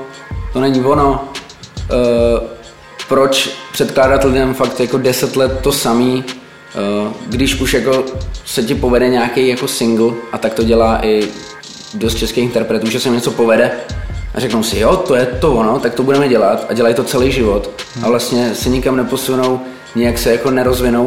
to 0.52 0.60
není 0.60 0.80
ono. 0.80 1.28
Uh, 1.92 2.48
proč 3.08 3.50
předkládat 3.72 4.24
lidem 4.24 4.54
fakt 4.54 4.80
jako 4.80 4.98
10 4.98 5.36
let 5.36 5.60
to 5.62 5.72
samý, 5.72 6.24
uh, 7.04 7.12
když 7.26 7.60
už 7.60 7.74
jako 7.74 8.04
se 8.44 8.62
ti 8.62 8.74
povede 8.74 9.08
nějaký 9.08 9.48
jako 9.48 9.68
single 9.68 10.12
a 10.32 10.38
tak 10.38 10.54
to 10.54 10.62
dělá 10.62 11.06
i 11.06 11.28
dost 11.94 12.14
českých 12.14 12.44
interpretů, 12.44 12.90
že 12.90 13.00
se 13.00 13.10
něco 13.10 13.30
povede 13.30 13.70
a 14.34 14.40
řeknou 14.40 14.62
si, 14.62 14.78
jo, 14.78 14.96
to 14.96 15.14
je 15.14 15.26
to 15.26 15.52
ono, 15.52 15.78
tak 15.78 15.94
to 15.94 16.02
budeme 16.02 16.28
dělat 16.28 16.66
a 16.68 16.72
dělají 16.72 16.94
to 16.94 17.04
celý 17.04 17.32
život 17.32 17.70
a 18.02 18.08
vlastně 18.08 18.54
se 18.54 18.68
nikam 18.68 18.96
neposunou, 18.96 19.60
nějak 19.94 20.18
se 20.18 20.32
jako 20.32 20.50
nerozvinou 20.50 21.06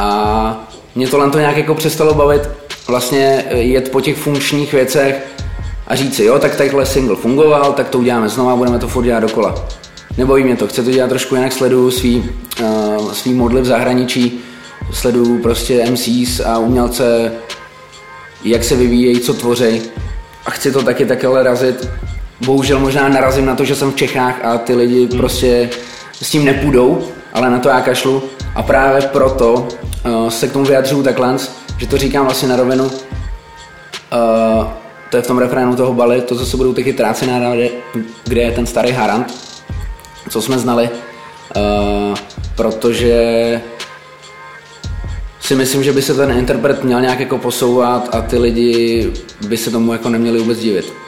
a 0.00 0.68
mě 0.94 1.08
tohle 1.08 1.30
to 1.30 1.38
nějak 1.38 1.56
jako 1.56 1.74
přestalo 1.74 2.14
bavit 2.14 2.48
vlastně 2.88 3.44
jet 3.50 3.90
po 3.90 4.00
těch 4.00 4.16
funkčních 4.16 4.72
věcech 4.72 5.26
a 5.86 5.96
říct 5.96 6.16
si, 6.16 6.24
jo, 6.24 6.38
tak 6.38 6.56
takhle 6.56 6.86
single 6.86 7.16
fungoval, 7.16 7.72
tak 7.72 7.88
to 7.88 7.98
uděláme 7.98 8.28
znovu 8.28 8.50
a 8.50 8.56
budeme 8.56 8.78
to 8.78 8.88
furt 8.88 9.04
dělat 9.04 9.20
dokola. 9.20 9.54
Nebojí 10.16 10.44
mě 10.44 10.56
to, 10.56 10.66
chci 10.66 10.82
to 10.82 10.90
dělat 10.90 11.08
trošku 11.08 11.34
jinak, 11.34 11.52
sleduju 11.52 11.90
svý, 11.90 12.30
uh, 12.60 13.12
svý 13.12 13.34
modly 13.34 13.60
v 13.60 13.64
zahraničí, 13.64 14.40
sleduju 14.92 15.42
prostě 15.42 15.90
MCs 15.90 16.40
a 16.40 16.58
umělce, 16.58 17.32
jak 18.44 18.64
se 18.64 18.76
vyvíjejí, 18.76 19.20
co 19.20 19.34
tvoří 19.34 19.82
a 20.46 20.50
chci 20.50 20.72
to 20.72 20.82
taky 20.82 21.06
takhle 21.06 21.42
razit. 21.42 21.88
Bohužel 22.44 22.78
možná 22.78 23.08
narazím 23.08 23.46
na 23.46 23.54
to, 23.54 23.64
že 23.64 23.74
jsem 23.74 23.92
v 23.92 23.96
Čechách 23.96 24.44
a 24.44 24.58
ty 24.58 24.74
lidi 24.74 25.06
prostě 25.06 25.70
s 26.22 26.30
tím 26.30 26.44
nepůjdou, 26.44 27.08
ale 27.32 27.50
na 27.50 27.58
to 27.58 27.68
já 27.68 27.80
kašlu 27.80 28.22
a 28.54 28.62
právě 28.62 29.02
proto 29.02 29.54
uh, 29.54 30.28
se 30.28 30.48
k 30.48 30.52
tomu 30.52 30.64
vyjadřuju 30.64 31.02
takhle, 31.02 31.36
že 31.78 31.86
to 31.86 31.98
říkám 31.98 32.24
vlastně 32.24 32.48
na 32.48 32.56
rovinu. 32.56 32.84
Uh, 32.84 32.90
to 35.10 35.16
je 35.16 35.22
v 35.22 35.26
tom 35.26 35.38
refrénu 35.38 35.76
toho 35.76 35.94
baly, 35.94 36.20
to 36.20 36.34
zase 36.34 36.56
budou 36.56 36.72
taky 36.72 36.92
tráci 36.92 37.26
národy, 37.26 37.70
kde 38.24 38.40
je 38.40 38.52
ten 38.52 38.66
starý 38.66 38.92
Harant, 38.92 39.34
co 40.30 40.42
jsme 40.42 40.58
znali, 40.58 40.90
uh, 40.90 42.16
protože 42.56 43.60
si 45.40 45.54
myslím, 45.54 45.84
že 45.84 45.92
by 45.92 46.02
se 46.02 46.14
ten 46.14 46.30
interpret 46.30 46.84
měl 46.84 47.00
nějak 47.00 47.20
jako 47.20 47.38
posouvat 47.38 48.14
a 48.14 48.20
ty 48.20 48.38
lidi 48.38 49.12
by 49.48 49.56
se 49.56 49.70
tomu 49.70 49.92
jako 49.92 50.08
neměli 50.08 50.38
vůbec 50.38 50.58
divit. 50.58 51.05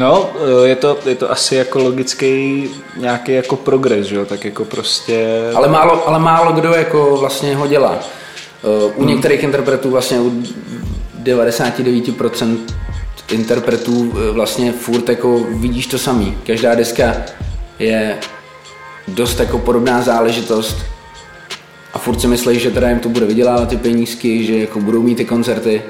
No, 0.00 0.30
je 0.64 0.76
to, 0.76 0.98
je 1.06 1.14
to 1.14 1.30
asi 1.30 1.54
jako 1.54 1.78
logický 1.78 2.64
nějaký 2.96 3.32
jako 3.32 3.56
progres, 3.56 4.06
že 4.06 4.16
jo, 4.16 4.24
tak 4.24 4.44
jako 4.44 4.64
prostě... 4.64 5.26
Ale 5.54 5.68
málo, 5.68 6.08
ale 6.08 6.18
málo 6.18 6.52
kdo 6.52 6.68
jako 6.68 7.16
vlastně 7.16 7.56
ho 7.56 7.66
dělá. 7.66 7.98
U 8.96 9.00
hmm. 9.00 9.08
některých 9.08 9.42
interpretů 9.42 9.90
vlastně 9.90 10.20
u 10.20 10.42
99% 11.22 12.58
interpretů 13.30 14.14
e, 14.28 14.30
vlastně 14.30 14.72
furt 14.72 15.08
jako 15.08 15.46
vidíš 15.50 15.86
to 15.86 15.98
samý. 15.98 16.38
Každá 16.46 16.74
deska 16.74 17.16
je 17.78 18.18
dost 19.08 19.40
jako 19.40 19.58
podobná 19.58 20.02
záležitost 20.02 20.76
a 21.92 21.98
furt 21.98 22.20
si 22.20 22.26
myslí, 22.26 22.58
že 22.58 22.70
teda 22.70 22.88
jim 22.88 22.98
to 22.98 23.08
bude 23.08 23.26
vydělávat 23.26 23.68
ty 23.68 23.76
penízky, 23.76 24.44
že 24.44 24.56
jako 24.56 24.80
budou 24.80 25.02
mít 25.02 25.14
ty 25.14 25.24
koncerty. 25.24 25.82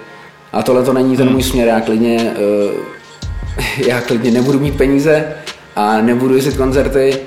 A 0.52 0.62
tohle 0.62 0.82
to 0.82 0.92
není 0.92 1.16
ten 1.16 1.26
hmm. 1.26 1.34
můj 1.34 1.42
směr, 1.42 1.68
já 1.68 1.80
klidně, 1.80 2.34
já 3.86 4.00
klidně 4.00 4.30
nebudu 4.30 4.60
mít 4.60 4.76
peníze 4.76 5.24
a 5.76 6.00
nebudu 6.00 6.34
jezdit 6.34 6.56
koncerty, 6.56 7.18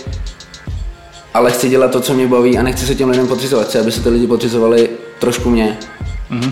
ale 1.33 1.51
chci 1.51 1.69
dělat 1.69 1.91
to, 1.91 2.01
co 2.01 2.13
mě 2.13 2.27
baví 2.27 2.57
a 2.57 2.63
nechci 2.63 2.85
se 2.85 2.95
těm 2.95 3.09
lidem 3.09 3.27
podřizovat. 3.27 3.67
Chci, 3.67 3.79
aby 3.79 3.91
se 3.91 4.03
ty 4.03 4.09
lidi 4.09 4.27
podřizovali 4.27 4.89
trošku 5.19 5.49
mě. 5.49 5.77
Mm-hmm. 6.31 6.51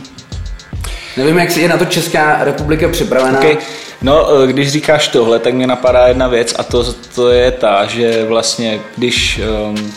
Nevím, 1.17 1.37
jak 1.37 1.57
je 1.57 1.67
na 1.67 1.77
to 1.77 1.85
Česká 1.85 2.43
republika 2.43 2.89
připravená. 2.89 3.39
Okay. 3.39 3.57
No, 4.01 4.43
eh, 4.43 4.47
když 4.47 4.71
říkáš 4.71 5.07
tohle, 5.07 5.39
tak 5.39 5.53
mě 5.53 5.67
napadá 5.67 6.07
jedna 6.07 6.27
věc 6.27 6.55
a 6.57 6.63
to, 6.63 6.93
to 7.15 7.29
je 7.29 7.51
ta, 7.51 7.85
že 7.85 8.25
vlastně 8.25 8.81
když 8.97 9.41
um, 9.69 9.93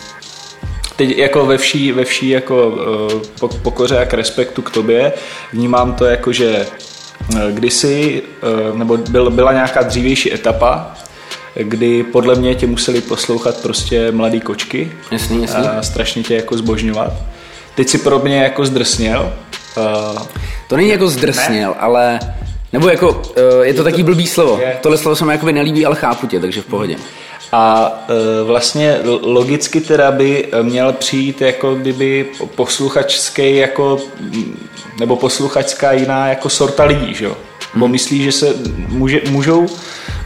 teď 0.95 1.17
jako 1.17 1.45
ve 1.45 1.57
vší, 1.57 1.91
ve 1.91 2.03
vší 2.03 2.29
jako 2.29 2.67
uh, 3.41 3.49
pokoře 3.61 3.99
a 3.99 4.05
k 4.05 4.13
respektu 4.13 4.61
k 4.61 4.71
tobě, 4.71 5.13
vnímám 5.53 5.93
to 5.93 6.05
jako, 6.05 6.31
že 6.31 6.65
kdysi, 7.51 8.21
uh, 8.71 8.77
nebo 8.77 8.97
byl, 8.97 9.29
byla 9.29 9.53
nějaká 9.53 9.81
dřívější 9.81 10.33
etapa, 10.33 10.93
kdy 11.55 12.03
podle 12.03 12.35
mě 12.35 12.55
tě 12.55 12.67
museli 12.67 13.01
poslouchat 13.01 13.61
prostě 13.61 14.11
mladý 14.11 14.41
kočky 14.41 14.91
jasný, 15.11 15.41
jasný. 15.41 15.67
a 15.67 15.81
strašně 15.81 16.23
tě 16.23 16.35
jako 16.35 16.57
zbožňovat. 16.57 17.13
Teď 17.75 17.89
si 17.89 17.97
pro 17.97 18.19
mě 18.19 18.43
jako 18.43 18.65
zdrsněl. 18.65 19.33
To 20.67 20.77
není 20.77 20.89
jako 20.89 21.07
zdrsněl, 21.07 21.69
ne? 21.69 21.75
ale 21.79 22.19
nebo 22.73 22.89
jako, 22.89 23.21
je 23.61 23.73
to 23.73 23.83
taky 23.83 24.03
blbý 24.03 24.27
slovo. 24.27 24.59
Je. 24.61 24.77
Tohle 24.81 24.97
slovo 24.97 25.15
se 25.15 25.25
mi 25.25 25.31
jakoby 25.31 25.53
nelíbí, 25.53 25.85
ale 25.85 25.95
chápu 25.95 26.27
tě, 26.27 26.39
takže 26.39 26.61
v 26.61 26.65
pohodě. 26.65 26.95
A 27.51 27.91
vlastně 28.45 28.99
logicky 29.21 29.81
teda 29.81 30.11
by 30.11 30.47
měl 30.61 30.93
přijít 30.93 31.41
jako 31.41 31.75
kdyby 31.75 32.25
posluchačský 32.55 33.55
jako, 33.55 33.99
nebo 34.99 35.15
posluchačská 35.15 35.91
jiná 35.91 36.27
jako 36.27 36.49
sorta 36.49 36.83
lidí, 36.83 37.13
že 37.13 37.25
jo? 37.25 37.37
Hmm. 37.73 37.79
Bo 37.79 37.87
myslí, 37.87 38.23
že 38.23 38.31
se 38.31 38.53
může, 38.87 39.21
můžou, 39.29 39.65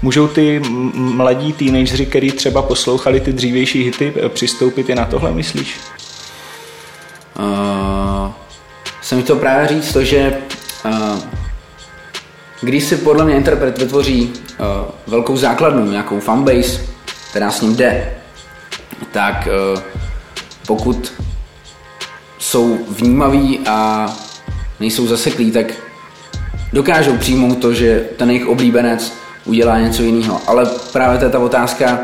můžou 0.02 0.28
ty 0.28 0.62
mladí 0.94 1.54
teenageři, 1.54 2.06
kteří 2.06 2.32
třeba 2.32 2.62
poslouchali 2.62 3.20
ty 3.20 3.34
dřívější 3.34 3.84
hity, 3.84 4.14
přistoupit 4.30 4.90
i 4.90 4.96
na 4.96 5.06
tohle, 5.06 5.32
myslíš? 5.32 5.80
Uh, 7.40 8.32
jsem 9.02 9.24
chtěl 9.24 9.36
právě 9.36 9.68
říct 9.68 9.94
to, 9.94 10.04
že 10.04 10.38
uh, 10.86 11.20
když 12.62 12.84
si 12.84 12.98
podle 12.98 13.26
mě 13.26 13.36
interpret 13.36 13.78
vytvoří 13.78 14.34
uh, 14.34 14.66
velkou 15.08 15.38
základnu, 15.38 15.92
nějakou 15.92 16.20
fanbase, 16.20 16.82
která 17.30 17.52
s 17.52 17.62
ním 17.62 17.76
jde, 17.76 18.18
tak 19.12 19.48
uh, 19.74 19.80
pokud 20.68 21.14
jsou 22.40 22.78
vnímaví 22.90 23.60
a 23.68 24.08
nejsou 24.80 25.08
zaseklí, 25.08 25.52
tak 25.52 25.74
dokážou 26.74 27.18
přijmout 27.18 27.56
to, 27.56 27.74
že 27.74 28.06
ten 28.18 28.30
jejich 28.30 28.48
oblíbenec 28.48 29.14
udělá 29.46 29.80
něco 29.80 30.04
jiného. 30.04 30.42
Ale 30.48 30.66
právě 30.94 31.20
to 31.20 31.26
je 31.26 31.32
ta 31.32 31.40
otázka, 31.40 32.00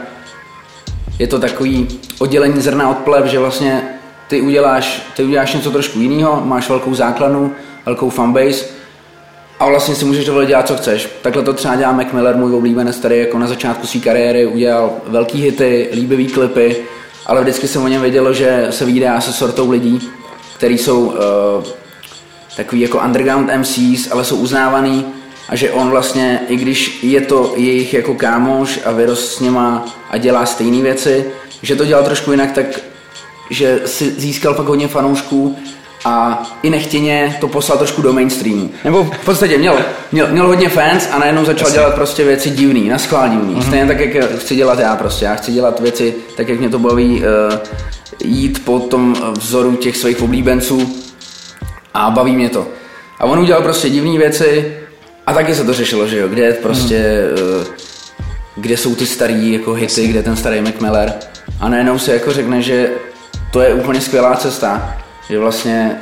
je 1.20 1.28
to 1.28 1.40
takový 1.40 1.88
oddělení 2.20 2.62
zrna 2.62 2.90
od 2.90 2.98
plev, 2.98 3.26
že 3.26 3.40
vlastně 3.40 3.84
ty 4.28 4.42
uděláš, 4.42 5.02
ty 5.16 5.24
uděláš 5.24 5.54
něco 5.54 5.72
trošku 5.72 6.00
jiného, 6.00 6.42
máš 6.46 6.70
velkou 6.70 6.96
základnu, 6.96 7.52
velkou 7.86 8.10
fanbase 8.10 8.66
a 9.60 9.70
vlastně 9.70 9.96
si 9.96 10.06
můžeš 10.06 10.26
dovolit 10.26 10.48
dělat, 10.48 10.68
co 10.68 10.76
chceš. 10.76 11.10
Takhle 11.22 11.44
to 11.44 11.54
třeba 11.54 11.76
dělá 11.76 11.92
Mac 11.92 12.08
Miller, 12.14 12.36
můj 12.36 12.56
oblíbenec, 12.56 12.96
který 12.96 13.20
jako 13.20 13.40
na 13.40 13.48
začátku 13.48 13.88
své 13.88 14.02
kariéry 14.02 14.46
udělal 14.46 14.92
velký 15.08 15.42
hity, 15.42 15.90
líbivý 15.94 16.28
klipy, 16.28 16.76
ale 17.26 17.42
vždycky 17.42 17.68
jsem 17.68 17.84
o 17.84 17.88
něm 17.88 18.02
vědělo, 18.02 18.34
že 18.34 18.68
se 18.70 18.86
vydá 18.86 19.22
se 19.22 19.34
sortou 19.34 19.72
lidí, 19.72 20.10
kteří 20.58 20.78
jsou 20.78 21.06
uh, 21.06 21.14
takový 22.56 22.82
jako 22.82 23.00
underground 23.00 23.50
MCs, 23.58 24.12
ale 24.12 24.26
jsou 24.26 24.36
uznávaný 24.36 25.06
a 25.50 25.56
že 25.56 25.72
on 25.72 25.90
vlastně, 25.90 26.40
i 26.48 26.56
když 26.56 27.04
je 27.04 27.22
to 27.22 27.54
jejich 27.58 27.94
jako 27.94 28.14
kámoš 28.14 28.80
a 28.86 28.92
vyrost 28.92 29.32
s 29.32 29.40
něma 29.40 29.86
a 30.10 30.18
dělá 30.18 30.46
stejné 30.46 30.82
věci, 30.82 31.26
že 31.62 31.76
to 31.76 31.86
dělal 31.86 32.04
trošku 32.04 32.32
jinak, 32.32 32.52
tak 32.52 32.66
že 33.50 33.82
si 33.86 34.12
získal 34.12 34.54
fakt 34.54 34.68
hodně 34.68 34.88
fanoušků 34.88 35.58
a 36.06 36.44
i 36.64 36.70
nechtěně 36.70 37.38
to 37.42 37.48
poslal 37.48 37.78
trošku 37.78 38.02
do 38.02 38.14
mainstreamu. 38.14 38.70
Nebo 38.84 39.04
v 39.04 39.26
podstatě 39.26 39.58
měl, 39.58 39.78
měl, 40.12 40.28
měl 40.28 40.48
hodně 40.48 40.70
fans 40.70 41.10
a 41.12 41.20
najednou 41.20 41.46
začal 41.46 41.68
Jasně. 41.68 41.80
dělat 41.80 41.96
prostě 41.96 42.24
věci 42.24 42.50
divný, 42.50 42.90
na 42.90 42.98
schvál 42.98 43.30
divný. 43.30 43.56
Mm-hmm. 43.56 43.68
Stejně 43.68 43.88
tak, 43.88 44.00
jak 44.00 44.40
chci 44.40 44.56
dělat 44.56 44.80
já 44.80 44.96
prostě. 44.96 45.26
Já 45.26 45.36
chci 45.36 45.52
dělat 45.52 45.80
věci 45.80 46.16
tak, 46.38 46.50
jak 46.50 46.60
mě 46.60 46.70
to 46.70 46.80
baví 46.80 47.22
uh, 47.22 47.60
jít 48.24 48.66
po 48.66 48.80
tom 48.80 49.16
vzoru 49.40 49.76
těch 49.76 49.98
svých 49.98 50.22
oblíbenců 50.22 50.96
a 51.94 52.10
baví 52.10 52.36
mě 52.36 52.50
to. 52.50 52.68
A 53.20 53.26
on 53.26 53.40
udělal 53.40 53.64
prostě 53.64 53.90
divné 53.90 54.18
věci 54.18 54.78
a 55.28 55.34
taky 55.34 55.56
se 55.56 55.64
to 55.64 55.74
řešilo, 55.74 56.08
že 56.08 56.18
jo, 56.18 56.28
kde 56.28 56.44
je 56.44 56.54
prostě, 56.54 57.24
mm. 57.32 57.62
uh, 57.62 57.68
kde 58.56 58.78
jsou 58.78 58.96
ty 58.96 59.06
starý 59.06 59.54
jako 59.54 59.74
hity, 59.74 60.08
kde 60.08 60.24
ten 60.24 60.36
starý 60.36 60.62
Mac 60.62 60.80
Miller. 60.80 61.14
A 61.60 61.70
najednou 61.70 62.00
se 62.00 62.14
jako 62.14 62.34
řekne, 62.34 62.62
že 62.62 62.90
to 63.52 63.62
je 63.62 63.74
úplně 63.74 64.02
skvělá 64.02 64.36
cesta, 64.36 64.98
že 65.30 65.40
vlastně 65.40 65.96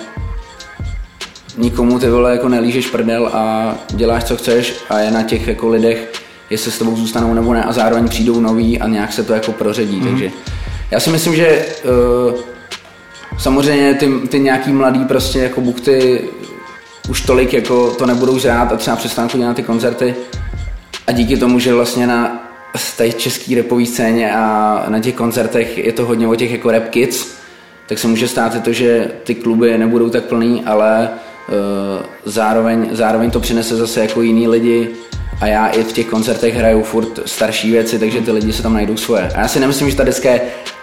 nikomu 1.58 2.00
ty 2.00 2.10
vole 2.10 2.32
jako 2.32 2.50
nelížeš 2.50 2.88
prdel 2.88 3.30
a 3.34 3.76
děláš 3.90 4.24
co 4.24 4.38
chceš 4.38 4.76
a 4.90 5.00
je 5.00 5.12
na 5.12 5.24
těch 5.24 5.48
jako 5.48 5.68
lidech, 5.70 6.12
jestli 6.50 6.72
s 6.72 6.78
tebou 6.78 6.96
zůstanou 6.96 7.34
nebo 7.34 7.54
ne 7.54 7.64
a 7.64 7.72
zároveň 7.72 8.10
přijdou 8.10 8.40
noví 8.40 8.80
a 8.80 8.88
nějak 8.88 9.14
se 9.14 9.24
to 9.24 9.34
jako 9.34 9.52
proředí, 9.52 9.96
mm. 9.96 10.08
takže 10.08 10.32
já 10.92 11.00
si 11.00 11.10
myslím, 11.10 11.36
že 11.36 11.66
uh, 12.30 12.40
samozřejmě 13.38 13.94
ty, 13.94 14.10
ty 14.30 14.40
nějaký 14.40 14.72
mladý 14.72 15.06
prostě 15.06 15.40
jako 15.40 15.62
bukty 15.62 16.22
už 17.10 17.22
tolik 17.22 17.54
jako 17.54 17.92
to 17.92 18.06
nebudou 18.06 18.40
žrát 18.40 18.72
a 18.72 18.78
třeba 18.78 18.98
chodit 19.28 19.44
na 19.44 19.54
ty 19.54 19.64
koncerty 19.64 20.16
a 21.08 21.12
díky 21.12 21.38
tomu, 21.38 21.60
že 21.60 21.74
vlastně 21.74 22.08
na 22.08 22.48
té 22.98 23.12
české 23.12 23.56
repové 23.56 23.86
scéně 23.86 24.36
a 24.36 24.86
na 24.88 25.00
těch 25.00 25.16
koncertech 25.16 25.78
je 25.78 25.92
to 25.92 26.06
hodně 26.06 26.28
o 26.28 26.36
těch 26.36 26.52
jako 26.52 26.72
rap 26.72 26.90
kids, 26.90 27.28
tak 27.88 28.00
se 28.00 28.08
může 28.08 28.28
stát 28.28 28.64
to, 28.64 28.74
že 28.74 29.12
ty 29.24 29.36
kluby 29.36 29.78
nebudou 29.78 30.10
tak 30.10 30.24
plný, 30.24 30.64
ale 30.66 31.10
zároveň, 32.26 32.90
zároveň 32.92 33.32
to 33.32 33.40
přinese 33.40 33.76
zase 33.76 34.02
jako 34.02 34.22
jiný 34.22 34.48
lidi 34.48 34.90
a 35.42 35.48
já 35.48 35.68
i 35.68 35.84
v 35.84 35.94
těch 35.94 36.06
koncertech 36.06 36.56
hraju 36.56 36.84
furt 36.84 37.20
starší 37.26 37.72
věci, 37.72 38.00
takže 38.00 38.22
ty 38.22 38.32
lidi 38.32 38.54
se 38.54 38.64
tam 38.64 38.74
najdou 38.74 38.98
svoje. 38.98 39.32
A 39.36 39.40
já 39.40 39.48
si 39.48 39.60
nemyslím, 39.60 39.90
že 39.90 39.96
ta 39.96 40.04
deska 40.04 40.30
je 40.32 40.42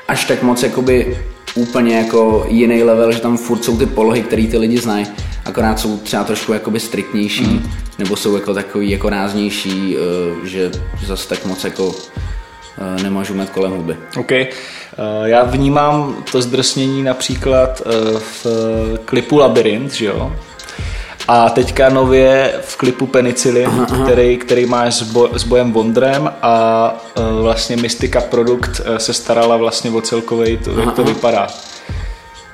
až 0.09 0.25
tak 0.25 0.43
moc 0.43 0.63
jakoby 0.63 1.19
úplně 1.55 1.97
jako 1.97 2.47
jiný 2.49 2.83
level, 2.83 3.13
že 3.13 3.21
tam 3.21 3.37
furt 3.37 3.65
jsou 3.65 3.79
ty 3.79 3.87
polohy, 3.87 4.23
které 4.23 4.47
ty 4.47 4.59
lidi 4.59 4.79
znají, 4.79 5.07
akorát 5.45 5.81
jsou 5.81 5.99
třeba 5.99 6.25
trošku 6.25 6.53
jakoby 6.53 6.81
striktnější, 6.81 7.45
mm. 7.45 7.71
nebo 7.99 8.17
jsou 8.17 8.35
jako 8.35 8.55
takový 8.55 8.91
jako 8.91 9.09
ráznější, 9.09 9.97
uh, 9.97 10.45
že 10.45 10.71
zase 11.07 11.29
tak 11.29 11.45
moc 11.45 11.65
jako 11.65 11.87
uh, 11.87 13.03
nemůžu 13.03 13.35
mít 13.35 13.51
kolem 13.51 13.73
huby. 13.73 13.97
OK. 14.17 14.31
Uh, 14.31 15.25
já 15.25 15.45
vnímám 15.45 16.17
to 16.33 16.43
zdrsnění 16.43 17.03
například 17.03 17.83
v 18.19 18.47
klipu 19.05 19.39
Labyrinth, 19.39 19.95
že 19.95 20.07
jo? 20.07 20.33
A 21.29 21.51
teďka 21.51 21.89
nově 21.89 22.55
v 22.61 22.77
klipu 22.77 23.07
Penicillin, 23.07 23.67
aha, 23.67 23.87
aha. 23.91 24.05
Který, 24.05 24.37
který 24.37 24.67
máš 24.67 24.95
s, 24.95 25.03
bo, 25.03 25.29
s 25.39 25.45
Bojem 25.45 25.73
Vondrem 25.73 26.33
a 26.43 26.95
uh, 27.19 27.43
vlastně 27.43 27.77
Mystika 27.77 28.21
Produkt 28.21 28.81
uh, 28.81 28.97
se 28.97 29.13
starala 29.13 29.57
vlastně 29.57 29.91
o 29.91 30.01
celkovej, 30.01 30.57
to, 30.57 30.71
aha, 30.71 30.81
jak 30.81 30.95
to 30.95 31.03
aha. 31.03 31.13
vypadá. 31.13 31.47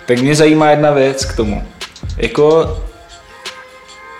Tak 0.06 0.20
mě 0.20 0.34
zajímá 0.34 0.70
jedna 0.70 0.90
věc 0.90 1.24
k 1.24 1.36
tomu. 1.36 1.62
Jako, 2.16 2.76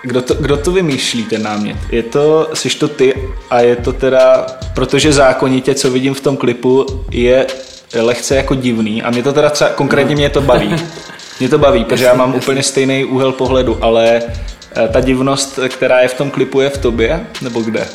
kdo 0.03 0.21
to, 0.21 0.33
kdo 0.33 0.57
to 0.57 0.71
vymýšlí, 0.71 1.23
ten 1.23 1.43
námět? 1.43 1.77
Je 1.91 2.03
to, 2.03 2.49
jsi 2.53 2.69
to 2.69 2.87
ty 2.87 3.13
a 3.49 3.59
je 3.59 3.75
to 3.75 3.93
teda, 3.93 4.45
protože 4.75 5.13
zákonitě, 5.13 5.75
co 5.75 5.91
vidím 5.91 6.13
v 6.13 6.21
tom 6.21 6.37
klipu, 6.37 6.85
je 7.11 7.47
lehce 8.01 8.35
jako 8.35 8.55
divný 8.55 9.03
a 9.03 9.11
mě 9.11 9.23
to 9.23 9.33
teda 9.33 9.49
třeba, 9.49 9.69
konkrétně 9.69 10.15
mě 10.15 10.29
to 10.29 10.41
baví. 10.41 10.75
Mě 11.39 11.49
to 11.49 11.57
baví, 11.57 11.85
protože 11.85 12.05
já 12.05 12.13
mám 12.13 12.35
úplně 12.35 12.63
stejný 12.63 13.05
úhel 13.05 13.31
pohledu, 13.31 13.83
ale 13.83 14.21
eh, 14.75 14.87
ta 14.87 14.99
divnost, 15.01 15.59
která 15.69 15.99
je 15.99 16.07
v 16.07 16.13
tom 16.13 16.31
klipu, 16.31 16.61
je 16.61 16.69
v 16.69 16.77
tobě, 16.77 17.27
nebo 17.41 17.61
kde? 17.61 17.87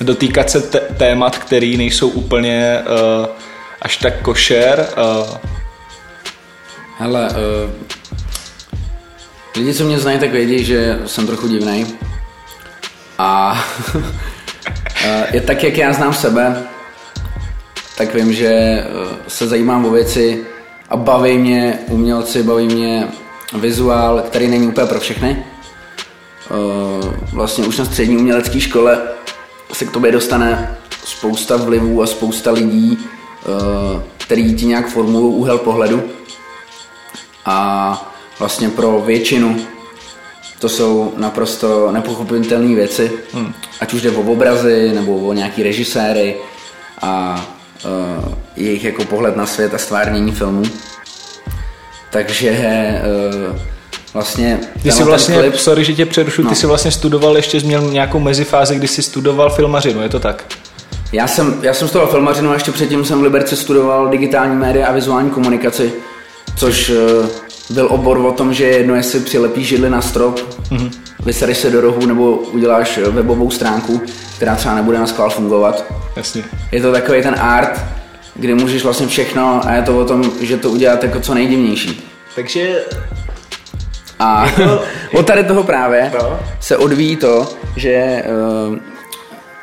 Dotýkat 0.00 0.50
se 0.50 0.60
t- 0.60 0.80
témat, 0.80 1.38
který 1.38 1.76
nejsou 1.76 2.08
úplně 2.08 2.82
uh, 2.82 3.26
až 3.82 3.96
tak 3.96 4.22
košer. 4.22 4.86
Uh. 5.20 5.36
Hele, 6.98 7.28
uh, 7.28 7.70
lidi, 9.56 9.74
co 9.74 9.84
mě 9.84 9.98
znají, 9.98 10.18
tak 10.18 10.30
vědí, 10.30 10.64
že 10.64 10.98
jsem 11.06 11.26
trochu 11.26 11.48
divný. 11.48 11.86
A 13.18 13.64
je 15.32 15.40
tak, 15.40 15.62
jak 15.62 15.76
já 15.76 15.92
znám 15.92 16.14
sebe, 16.14 16.62
tak 17.96 18.14
vím, 18.14 18.32
že 18.32 18.84
se 19.28 19.46
zajímám 19.46 19.84
o 19.84 19.90
věci, 19.90 20.44
a 20.88 20.96
baví 20.96 21.38
mě 21.38 21.78
umělci, 21.88 22.42
baví 22.42 22.66
mě 22.66 23.08
vizuál, 23.54 24.22
který 24.26 24.48
není 24.48 24.68
úplně 24.68 24.86
pro 24.86 25.00
všechny. 25.00 25.44
Eh, 26.50 27.16
vlastně 27.32 27.66
už 27.66 27.78
na 27.78 27.84
střední 27.84 28.16
umělecké 28.16 28.60
škole 28.60 29.02
se 29.72 29.84
k 29.84 29.90
tobě 29.90 30.12
dostane 30.12 30.76
spousta 31.04 31.56
vlivů 31.56 32.02
a 32.02 32.06
spousta 32.06 32.50
lidí, 32.50 32.98
eh, 32.98 34.02
který 34.18 34.54
ti 34.54 34.66
nějak 34.66 34.88
formulují 34.88 35.34
úhel 35.34 35.58
pohledu. 35.58 36.02
A 37.44 38.12
vlastně 38.38 38.68
pro 38.68 39.02
většinu 39.06 39.56
to 40.58 40.68
jsou 40.68 41.12
naprosto 41.16 41.92
nepochopitelné 41.92 42.74
věci, 42.74 43.12
hmm. 43.32 43.52
ať 43.80 43.94
už 43.94 44.02
jde 44.02 44.10
o 44.10 44.32
obrazy 44.32 44.92
nebo 44.94 45.16
o 45.16 45.32
nějaký 45.32 45.62
režiséry 45.62 46.36
a 47.02 47.40
jejich 48.56 48.84
jako 48.84 49.04
pohled 49.04 49.36
na 49.36 49.46
svět 49.46 49.74
a 49.74 49.78
stvárnění 49.78 50.32
filmů. 50.32 50.62
Takže 52.10 52.50
uh, 53.50 53.56
vlastně... 54.14 54.60
Ty 54.82 54.92
jsi 54.92 55.04
vlastně, 55.04 55.38
klip... 55.38 55.56
sorry, 55.56 55.84
že 55.84 55.92
tě 55.92 56.06
přerušu, 56.06 56.42
no. 56.42 56.48
ty 56.48 56.56
jsi 56.56 56.66
vlastně 56.66 56.90
studoval, 56.90 57.36
ještě 57.36 57.60
měl 57.60 57.90
nějakou 57.90 58.20
mezifázi, 58.20 58.76
kdy 58.76 58.88
jsi 58.88 59.02
studoval 59.02 59.50
filmařinu, 59.50 60.02
je 60.02 60.08
to 60.08 60.20
tak? 60.20 60.44
Já 61.12 61.26
jsem, 61.26 61.58
já 61.62 61.74
jsem 61.74 61.88
studoval 61.88 62.12
filmařinu 62.12 62.50
a 62.50 62.54
ještě 62.54 62.72
předtím 62.72 63.04
jsem 63.04 63.18
v 63.18 63.22
Liberci 63.22 63.56
studoval 63.56 64.08
digitální 64.08 64.56
média 64.56 64.86
a 64.86 64.92
vizuální 64.92 65.30
komunikaci, 65.30 65.92
což 66.56 66.90
uh, 66.90 67.26
byl 67.70 67.88
obor 67.90 68.18
o 68.18 68.32
tom, 68.32 68.54
že 68.54 68.64
jedno, 68.64 68.94
jestli 68.94 69.20
přilepíš 69.20 69.68
židli 69.68 69.90
na 69.90 70.00
strop, 70.00 70.38
mm-hmm. 70.38 70.90
vysereš 71.24 71.58
se 71.58 71.70
do 71.70 71.80
rohu 71.80 72.06
nebo 72.06 72.36
uděláš 72.36 72.98
webovou 72.98 73.50
stránku, 73.50 74.00
která 74.36 74.56
třeba 74.56 74.74
nebude 74.74 74.98
na 74.98 75.06
skval 75.06 75.30
fungovat. 75.30 75.84
Jasně. 76.16 76.44
Je 76.72 76.82
to 76.82 76.92
takový 76.92 77.22
ten 77.22 77.34
art, 77.38 77.80
kdy 78.34 78.54
můžeš 78.54 78.82
vlastně 78.82 79.06
všechno 79.06 79.60
a 79.64 79.72
je 79.72 79.82
to 79.82 79.98
o 79.98 80.04
tom, 80.04 80.30
že 80.40 80.56
to 80.56 80.70
udělat 80.70 81.04
jako 81.04 81.20
co 81.20 81.34
nejdivnější. 81.34 82.10
Takže 82.34 82.84
a 84.18 84.46
od 85.14 85.26
tady 85.26 85.44
toho 85.44 85.62
právě 85.62 86.12
no. 86.22 86.40
se 86.60 86.76
odvíjí 86.76 87.16
to, 87.16 87.48
že 87.76 88.24
uh, 88.68 88.78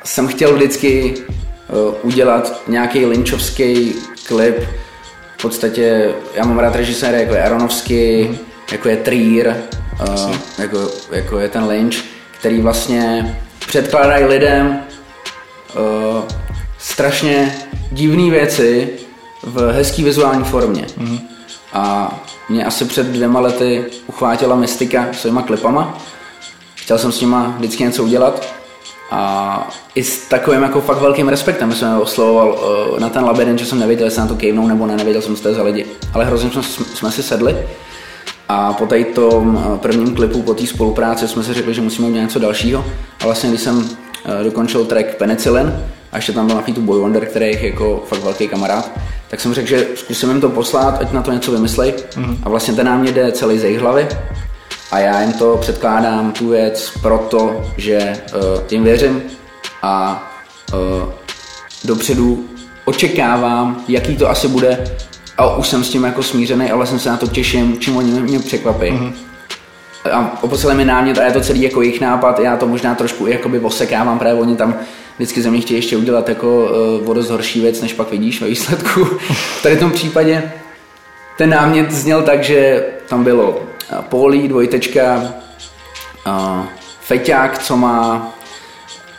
jsem 0.03 0.27
chtěl 0.27 0.53
vždycky 0.53 1.13
uh, 1.17 1.95
udělat 2.01 2.61
nějaký 2.67 3.05
linčovský 3.05 3.95
klip. 4.27 4.55
V 5.41 5.43
podstatě 5.43 6.13
já 6.33 6.45
mám 6.45 6.59
rád 6.59 6.75
režiséry 6.75 7.19
jako 7.19 7.33
je 7.33 7.43
Aronovský, 7.43 8.23
mm. 8.23 8.37
jako 8.71 8.89
je 8.89 8.97
Trier, 8.97 9.57
uh, 10.09 10.35
jako, 10.57 10.91
jako 11.11 11.39
je 11.39 11.49
ten 11.49 11.63
Lynch, 11.63 11.95
který 12.39 12.61
vlastně 12.61 13.35
předkládají 13.67 14.25
lidem 14.25 14.83
uh, 15.75 16.23
strašně 16.77 17.55
divné 17.91 18.31
věci 18.31 18.89
v 19.43 19.71
hezký 19.71 20.03
vizuální 20.03 20.43
formě. 20.43 20.85
Mm-hmm. 20.97 21.19
A 21.73 22.13
mě 22.49 22.65
asi 22.65 22.85
před 22.85 23.07
dvěma 23.07 23.39
lety 23.39 23.85
uchvátila 24.07 24.55
Mystika 24.55 25.07
svýma 25.13 25.41
klipama. 25.41 25.97
Chtěl 26.75 26.97
jsem 26.97 27.11
s 27.11 27.21
nima 27.21 27.53
vždycky 27.57 27.83
něco 27.83 28.03
udělat. 28.03 28.53
A 29.11 29.69
i 29.95 30.03
s 30.03 30.27
takovým 30.27 30.61
jako 30.61 30.81
fakt 30.81 31.01
velkým 31.01 31.29
respektem 31.29 31.73
jsem 31.73 32.01
oslovoval 32.01 32.49
uh, 32.93 32.99
na 32.99 33.09
ten 33.09 33.23
labirint, 33.23 33.59
že 33.59 33.65
jsem 33.65 33.79
nevěděl, 33.79 34.07
jestli 34.07 34.21
na 34.21 34.27
to 34.27 34.35
kejvnou 34.35 34.67
nebo 34.67 34.87
ne, 34.87 34.97
nevěděl 34.97 35.21
jsem, 35.21 35.35
co 35.35 35.41
to 35.41 35.49
je 35.49 35.55
za 35.55 35.63
lidi. 35.63 35.85
Ale 36.13 36.25
hrozně 36.25 36.49
jsme, 36.49 36.63
jsme 36.63 37.11
si 37.11 37.23
sedli 37.23 37.57
a 38.53 38.73
po 38.73 38.85
tady 38.85 39.05
tom 39.05 39.59
eh, 39.75 39.77
prvním 39.77 40.15
klipu, 40.15 40.41
po 40.41 40.53
té 40.53 40.67
spolupráci 40.67 41.27
jsme 41.27 41.43
si 41.43 41.53
řekli, 41.53 41.73
že 41.73 41.81
musíme 41.81 42.07
udělat 42.07 42.23
něco 42.23 42.39
dalšího. 42.39 42.85
A 43.21 43.23
vlastně, 43.25 43.49
když 43.49 43.61
jsem 43.61 43.77
uh, 43.77 43.85
dokončil 44.43 44.85
track 44.85 45.15
Penicillin, 45.15 45.73
a 46.11 46.15
ještě 46.15 46.31
tam 46.31 46.47
byl 46.47 46.55
na 46.55 46.61
tu 46.61 46.81
Boy 46.81 46.99
Wonder, 46.99 47.25
který 47.25 47.45
je 47.45 47.67
jako 47.67 48.03
fakt 48.07 48.23
velký 48.23 48.47
kamarád, 48.47 48.91
tak 49.29 49.41
jsem 49.41 49.53
řekl, 49.53 49.67
že 49.67 49.87
zkusím 49.95 50.29
jim 50.29 50.41
to 50.41 50.49
poslat, 50.49 51.01
ať 51.01 51.11
na 51.11 51.21
to 51.21 51.31
něco 51.31 51.51
vymyslej. 51.51 51.93
Mm-hmm. 51.93 52.37
A 52.43 52.49
vlastně 52.49 52.73
ten 52.73 52.85
námět 52.85 53.15
jde 53.15 53.31
celý 53.31 53.59
z 53.59 53.63
jejich 53.63 53.79
hlavy 53.79 54.07
a 54.91 54.99
já 54.99 55.21
jim 55.21 55.33
to 55.33 55.57
předkládám 55.57 56.31
tu 56.31 56.49
věc 56.49 56.93
proto, 57.01 57.65
že 57.77 58.17
uh, 58.35 58.63
jim 58.71 58.83
věřím 58.83 59.23
a 59.81 60.23
uh, 60.73 61.09
dopředu 61.83 62.45
očekávám, 62.85 63.83
jaký 63.87 64.17
to 64.17 64.29
asi 64.29 64.47
bude 64.47 64.83
a 65.37 65.55
už 65.55 65.67
jsem 65.67 65.83
s 65.83 65.89
tím 65.89 66.03
jako 66.03 66.23
smířený, 66.23 66.71
ale 66.71 66.87
jsem 66.87 66.99
se 66.99 67.09
na 67.09 67.17
to 67.17 67.27
těším, 67.27 67.79
čím 67.79 67.97
oni 67.97 68.11
mě 68.11 68.39
překvapí. 68.39 68.85
Mm-hmm. 68.85 69.13
A 70.11 70.23
poslali 70.47 70.75
mi 70.75 70.85
námět 70.85 71.17
a 71.17 71.25
je 71.25 71.31
to 71.31 71.41
celý 71.41 71.61
jako 71.61 71.81
jejich 71.81 72.01
nápad, 72.01 72.39
já 72.39 72.57
to 72.57 72.67
možná 72.67 72.95
trošku 72.95 73.27
jakoby 73.27 73.59
osekávám, 73.59 74.19
protože 74.19 74.33
oni 74.33 74.55
tam 74.55 74.75
vždycky 75.15 75.41
ze 75.41 75.51
mě 75.51 75.61
chtějí 75.61 75.77
ještě 75.77 75.97
udělat 75.97 76.29
jako 76.29 76.69
uh, 77.01 77.09
o 77.09 77.13
dost 77.13 77.29
horší 77.29 77.61
věc, 77.61 77.81
než 77.81 77.93
pak 77.93 78.11
vidíš 78.11 78.41
ve 78.41 78.47
výsledku. 78.47 79.05
v 79.59 79.63
tady 79.63 79.77
tom 79.77 79.91
případě 79.91 80.51
ten 81.37 81.49
námět 81.49 81.91
zněl 81.91 82.21
tak, 82.21 82.43
že 82.43 82.85
tam 83.09 83.23
bylo 83.23 83.70
polí, 84.01 84.47
dvojtečka, 84.47 85.33
uh, 86.27 86.65
feťák, 87.01 87.59
co 87.59 87.77
má 87.77 88.31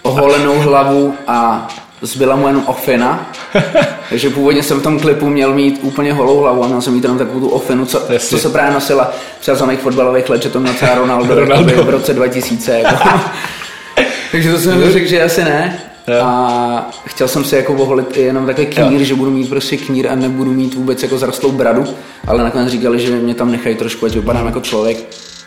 oholenou 0.03 0.59
hlavu 0.59 1.15
a 1.27 1.69
zbyla 2.03 2.37
mu 2.37 2.47
jenom 2.47 2.63
ofina. 2.67 3.33
Takže 4.09 4.31
původně 4.31 4.63
jsem 4.63 4.81
v 4.81 4.83
tom 4.83 5.01
klipu 5.01 5.29
měl 5.29 5.55
mít 5.55 5.79
úplně 5.83 6.13
holou 6.13 6.41
hlavu 6.41 6.65
a 6.65 6.67
měl 6.67 6.81
jsem 6.81 6.95
mít 6.95 7.03
jenom 7.03 7.19
takovou 7.19 7.41
tu 7.41 7.49
ofinu, 7.49 7.87
co, 7.87 8.03
co 8.19 8.39
se 8.39 8.49
právě 8.49 8.75
nosila 8.75 9.13
třeba 9.41 9.57
za 9.57 9.67
mých 9.67 9.81
fotbalových 9.81 10.31
let, 10.31 10.43
že 10.43 10.49
to 10.49 10.61
měl 10.61 10.75
třeba 10.75 10.95
Ronaldo, 10.95 11.35
Ronaldo. 11.41 11.85
v 11.85 11.91
roce 11.91 12.15
2000. 12.15 12.79
Jako. 12.79 13.09
Takže 14.33 14.53
to 14.53 14.59
jsem 14.59 14.93
řekl, 14.93 15.09
že 15.09 15.23
asi 15.23 15.45
ne. 15.45 15.92
Jo. 16.09 16.15
A 16.23 16.91
chtěl 17.07 17.29
jsem 17.29 17.45
si 17.45 17.57
jako 17.57 17.75
oholit 17.75 18.17
jenom 18.17 18.47
takový 18.47 18.67
knír, 18.67 19.01
jo. 19.01 19.05
že 19.05 19.15
budu 19.15 19.31
mít 19.31 19.49
prostě 19.49 19.77
knír 19.77 20.09
a 20.09 20.15
nebudu 20.15 20.53
mít 20.53 20.75
vůbec 20.75 21.03
jako 21.03 21.19
zarastlou 21.19 21.53
bradu, 21.53 21.85
ale 22.27 22.45
nakonec 22.45 22.69
říkali, 22.69 23.01
že 23.01 23.11
mě 23.11 23.35
tam 23.35 23.51
nechají 23.51 23.75
trošku, 23.75 24.07
ať 24.07 24.15
vypadám 24.15 24.47
jako 24.47 24.61
člověk. 24.61 24.97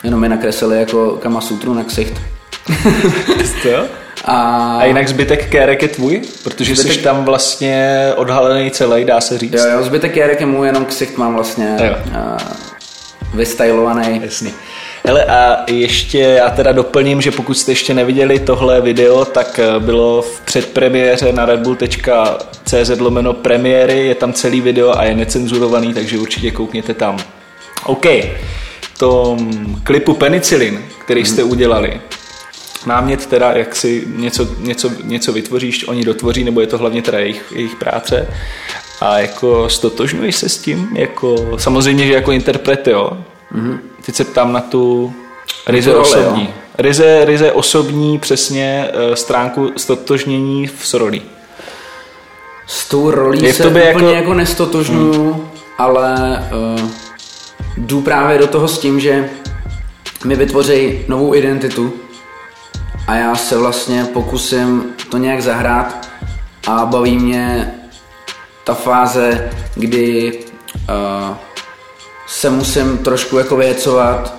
Jenom 0.04 0.20
mi 0.20 0.28
nakreslili 0.28 0.78
jako 0.78 1.18
kama 1.22 1.40
sutru 1.40 1.74
na 1.74 1.84
ksicht. 1.84 2.20
A... 4.24 4.76
a 4.80 4.84
jinak 4.84 5.08
zbytek 5.08 5.50
kérek 5.50 5.82
je 5.82 5.88
tvůj? 5.88 6.22
Protože 6.44 6.74
zbytek... 6.74 6.92
jsi 6.92 7.02
tam 7.02 7.24
vlastně 7.24 8.06
odhalený 8.16 8.70
celý, 8.70 9.04
dá 9.04 9.20
se 9.20 9.38
říct. 9.38 9.52
Jo, 9.52 9.64
jo, 9.72 9.82
zbytek 9.82 10.12
kérek 10.12 10.40
je 10.40 10.46
můj, 10.46 10.66
jenom 10.66 10.84
ksicht 10.84 11.18
mám 11.18 11.34
vlastně 11.34 11.76
jo. 11.84 11.94
Uh, 12.06 12.38
vystylovaný. 13.34 14.20
Jasný. 14.24 14.54
Hele 15.06 15.24
a 15.24 15.64
ještě 15.70 16.18
já 16.18 16.50
teda 16.50 16.72
doplním, 16.72 17.20
že 17.20 17.30
pokud 17.30 17.54
jste 17.54 17.72
ještě 17.72 17.94
neviděli 17.94 18.38
tohle 18.38 18.80
video, 18.80 19.24
tak 19.24 19.58
eh, 19.58 19.80
bylo 19.80 20.22
v 20.22 20.40
předpremiéře 20.40 21.32
na 21.32 21.46
redbull.cz 21.46 22.90
lomeno 22.98 23.32
premiéry, 23.32 24.06
je 24.06 24.14
tam 24.14 24.32
celý 24.32 24.60
video 24.60 24.98
a 24.98 25.04
je 25.04 25.14
necenzurovaný, 25.14 25.94
takže 25.94 26.18
určitě 26.18 26.50
koukněte 26.50 26.94
tam. 26.94 27.18
OK, 27.84 28.06
tom 28.98 29.52
klipu 29.84 30.14
Penicillin, 30.14 30.84
který 31.04 31.24
jste 31.24 31.42
hmm. 31.42 31.50
udělali, 31.50 32.00
námět 32.86 33.26
teda, 33.26 33.52
jak 33.52 33.76
si 33.76 34.04
něco, 34.16 34.48
něco, 34.58 34.90
něco 35.04 35.32
vytvoříš, 35.32 35.88
oni 35.88 36.04
dotvoří, 36.04 36.44
nebo 36.44 36.60
je 36.60 36.66
to 36.66 36.78
hlavně 36.78 37.02
teda 37.02 37.18
jejich, 37.18 37.52
jejich 37.56 37.74
práce. 37.76 38.28
A 39.00 39.18
jako 39.18 39.68
stotožňuješ 39.68 40.36
se 40.36 40.48
s 40.48 40.58
tím? 40.58 40.88
Jako, 40.94 41.58
samozřejmě, 41.58 42.06
že 42.06 42.12
jako 42.12 42.32
interpret, 42.32 42.88
jo. 42.88 43.10
Mm-hmm. 43.54 43.78
Teď 44.06 44.14
se 44.14 44.24
ptám 44.24 44.52
na 44.52 44.60
tu 44.60 45.12
ryze 45.66 45.92
role, 45.92 46.02
osobní. 46.02 46.44
Jo. 46.44 46.50
Ryze, 46.78 47.24
ryze 47.24 47.52
osobní, 47.52 48.18
přesně 48.18 48.88
eh, 48.92 49.16
stránku 49.16 49.72
stotožnění 49.76 50.66
v 50.66 50.86
Sorolí. 50.86 51.22
S 52.66 52.88
tou 52.88 53.10
rolí 53.10 53.44
je 53.44 53.52
se 53.52 53.66
úplně 53.66 53.84
jako, 53.84 54.08
jako 54.08 54.34
nestotožňuju, 54.34 55.32
hmm. 55.32 55.48
ale 55.78 56.14
uh, 56.74 56.90
jdu 57.76 58.00
právě 58.00 58.38
do 58.38 58.46
toho 58.46 58.68
s 58.68 58.78
tím, 58.78 59.00
že 59.00 59.30
mi 60.24 60.36
vytvoří 60.36 61.04
novou 61.08 61.34
identitu 61.34 61.92
a 63.06 63.14
já 63.14 63.34
se 63.34 63.56
vlastně 63.56 64.04
pokusím 64.12 64.84
to 65.10 65.16
nějak 65.16 65.42
zahrát 65.42 66.08
a 66.66 66.86
baví 66.86 67.18
mě 67.18 67.74
ta 68.64 68.74
fáze, 68.74 69.50
kdy 69.74 70.32
uh, 70.72 71.36
se 72.26 72.50
musím 72.50 72.98
trošku 72.98 73.38
jako 73.38 73.56
vyhecovat, 73.56 74.34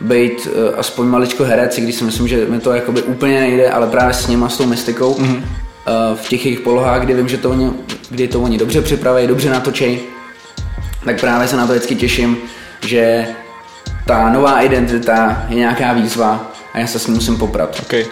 být 0.00 0.46
uh, 0.46 0.78
aspoň 0.78 1.06
maličko 1.06 1.44
herec, 1.44 1.78
když 1.78 1.94
si 1.94 2.04
myslím, 2.04 2.28
že 2.28 2.46
mi 2.46 2.60
to 2.60 2.72
jakoby 2.72 3.02
úplně 3.02 3.40
nejde, 3.40 3.70
ale 3.70 3.86
právě 3.86 4.14
s 4.14 4.26
nima, 4.26 4.48
s 4.48 4.56
tou 4.56 4.66
mystikou, 4.66 5.14
mm-hmm. 5.14 5.36
uh, 5.36 6.16
v 6.16 6.28
těch 6.28 6.46
jejich 6.46 6.60
polohách, 6.60 7.02
kdy 7.02 7.14
vím, 7.14 7.28
že 7.28 7.36
to 7.36 7.50
oni, 7.50 7.70
kdy 8.10 8.28
to 8.28 8.40
oni 8.40 8.58
dobře 8.58 8.82
připraví, 8.82 9.26
dobře 9.26 9.50
natočí, 9.50 10.00
tak 11.04 11.20
právě 11.20 11.48
se 11.48 11.56
na 11.56 11.66
to 11.66 11.72
vždycky 11.72 11.94
těším, 11.94 12.36
že 12.86 13.26
ta 14.06 14.30
nová 14.30 14.60
identita 14.60 15.44
je 15.48 15.56
nějaká 15.56 15.92
výzva 15.92 16.52
a 16.74 16.78
já 16.78 16.86
se 16.86 16.98
s 16.98 17.06
ním 17.06 17.14
musím 17.14 17.36
poprat. 17.36 17.80
Okay. 17.82 18.06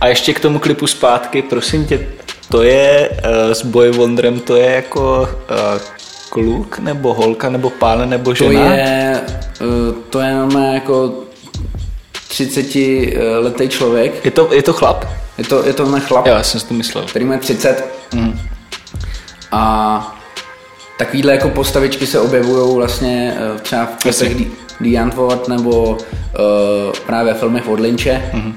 A 0.00 0.06
ještě 0.08 0.34
k 0.34 0.40
tomu 0.40 0.58
klipu 0.58 0.86
zpátky, 0.86 1.42
prosím 1.42 1.86
tě, 1.86 2.08
to 2.48 2.62
je 2.62 3.10
uh, 3.10 3.52
s 3.52 3.64
Boy 3.64 3.90
Wonderem, 3.90 4.40
to 4.40 4.56
je 4.56 4.70
jako 4.70 5.28
uh, 5.50 6.01
kluk, 6.32 6.78
nebo 6.78 7.14
holka, 7.14 7.50
nebo 7.50 7.70
pán, 7.70 8.10
nebo 8.10 8.34
žena? 8.34 8.50
To 8.50 8.74
je, 8.74 9.20
to 10.10 10.20
je 10.20 10.34
jako 10.72 11.12
30 12.28 12.74
letý 13.38 13.68
člověk. 13.68 14.24
Je 14.24 14.30
to, 14.30 14.48
je 14.52 14.62
to 14.62 14.72
chlap? 14.72 15.04
Je 15.38 15.44
to, 15.44 15.66
je 15.66 15.72
to 15.72 16.00
chlap. 16.00 16.26
Jo, 16.26 16.34
já 16.34 16.42
jsem 16.42 16.60
si 16.60 16.66
to 16.66 16.74
myslel. 16.74 17.04
Který 17.04 17.24
má 17.24 17.36
30. 17.36 17.94
Mm. 18.14 18.38
A 19.52 20.16
takovýhle 20.98 21.32
jako 21.32 21.48
postavičky 21.48 22.06
se 22.06 22.20
objevují 22.20 22.76
vlastně 22.76 23.36
třeba 23.62 23.86
v 23.86 23.96
těch 23.96 24.36
The 24.80 24.98
Antwoord 25.00 25.48
nebo 25.48 25.90
uh, 25.90 25.98
právě 27.06 27.34
filmech 27.34 27.68
od 27.68 27.80
Lynche. 27.80 28.30
Mm-hmm. 28.34 28.54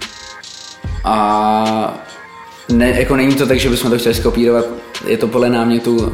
A 1.04 2.00
ne, 2.70 2.90
jako 2.90 3.16
není 3.16 3.36
to 3.36 3.48
tak, 3.48 3.60
že 3.60 3.70
bychom 3.70 3.92
to 3.92 3.98
chtěli 3.98 4.16
skopírovat, 4.16 4.66
je 5.08 5.18
to 5.18 5.28
podle 5.28 5.50
námětu 5.50 6.14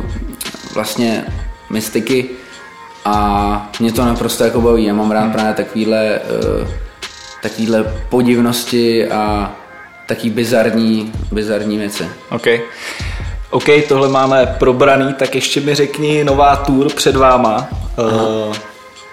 vlastně 0.74 1.26
mystiky 1.72 2.30
a 3.06 3.72
mě 3.80 3.92
to 3.92 4.06
naprosto 4.06 4.44
jako 4.44 4.62
baví. 4.62 4.86
Já 4.86 4.94
mám 4.94 5.12
rád 5.12 5.26
mm. 5.26 5.32
právě 5.32 5.54
takovýhle, 5.54 6.20
uh, 6.20 6.68
takovýhle 7.42 7.84
podivnosti 8.10 9.10
a 9.10 9.52
taký 10.06 10.30
bizarní, 10.30 11.12
bizarní 11.32 11.78
věci. 11.78 12.08
OK. 12.30 12.48
OK, 13.50 13.66
tohle 13.88 14.10
máme 14.10 14.56
probraný, 14.60 15.14
tak 15.14 15.36
ještě 15.36 15.62
mi 15.62 15.76
řekni 15.76 16.24
nová 16.24 16.56
tour 16.56 16.94
před 16.94 17.16
váma. 17.16 17.68
Aha. 17.98 18.28
Uh, 18.28 18.56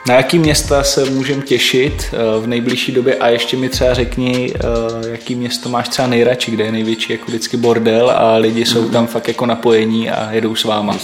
na 0.09 0.14
jaký 0.14 0.38
města 0.38 0.83
se 0.83 1.05
můžeme 1.05 1.42
těšit 1.42 2.05
eh, 2.12 2.40
v 2.40 2.47
nejbližší 2.47 2.92
době 2.92 3.14
a 3.14 3.29
ještě 3.29 3.57
mi 3.57 3.68
třeba 3.68 3.94
řekni, 3.94 4.53
eh, 4.55 5.09
jaký 5.11 5.35
město 5.35 5.68
máš 5.68 5.88
třeba 5.88 6.09
nejradši, 6.09 6.51
kde 6.51 6.64
je 6.64 6.73
největší 6.73 7.12
jako 7.12 7.25
vždycky 7.27 7.57
bordel 7.57 8.11
a 8.11 8.37
lidi 8.37 8.66
jsou 8.66 8.83
mhm. 8.83 8.90
tam 8.90 9.07
fakt 9.07 9.29
jako 9.29 9.47
napojení 9.47 10.11
a 10.11 10.33
jedou 10.33 10.55
s 10.55 10.64
váma. 10.64 10.99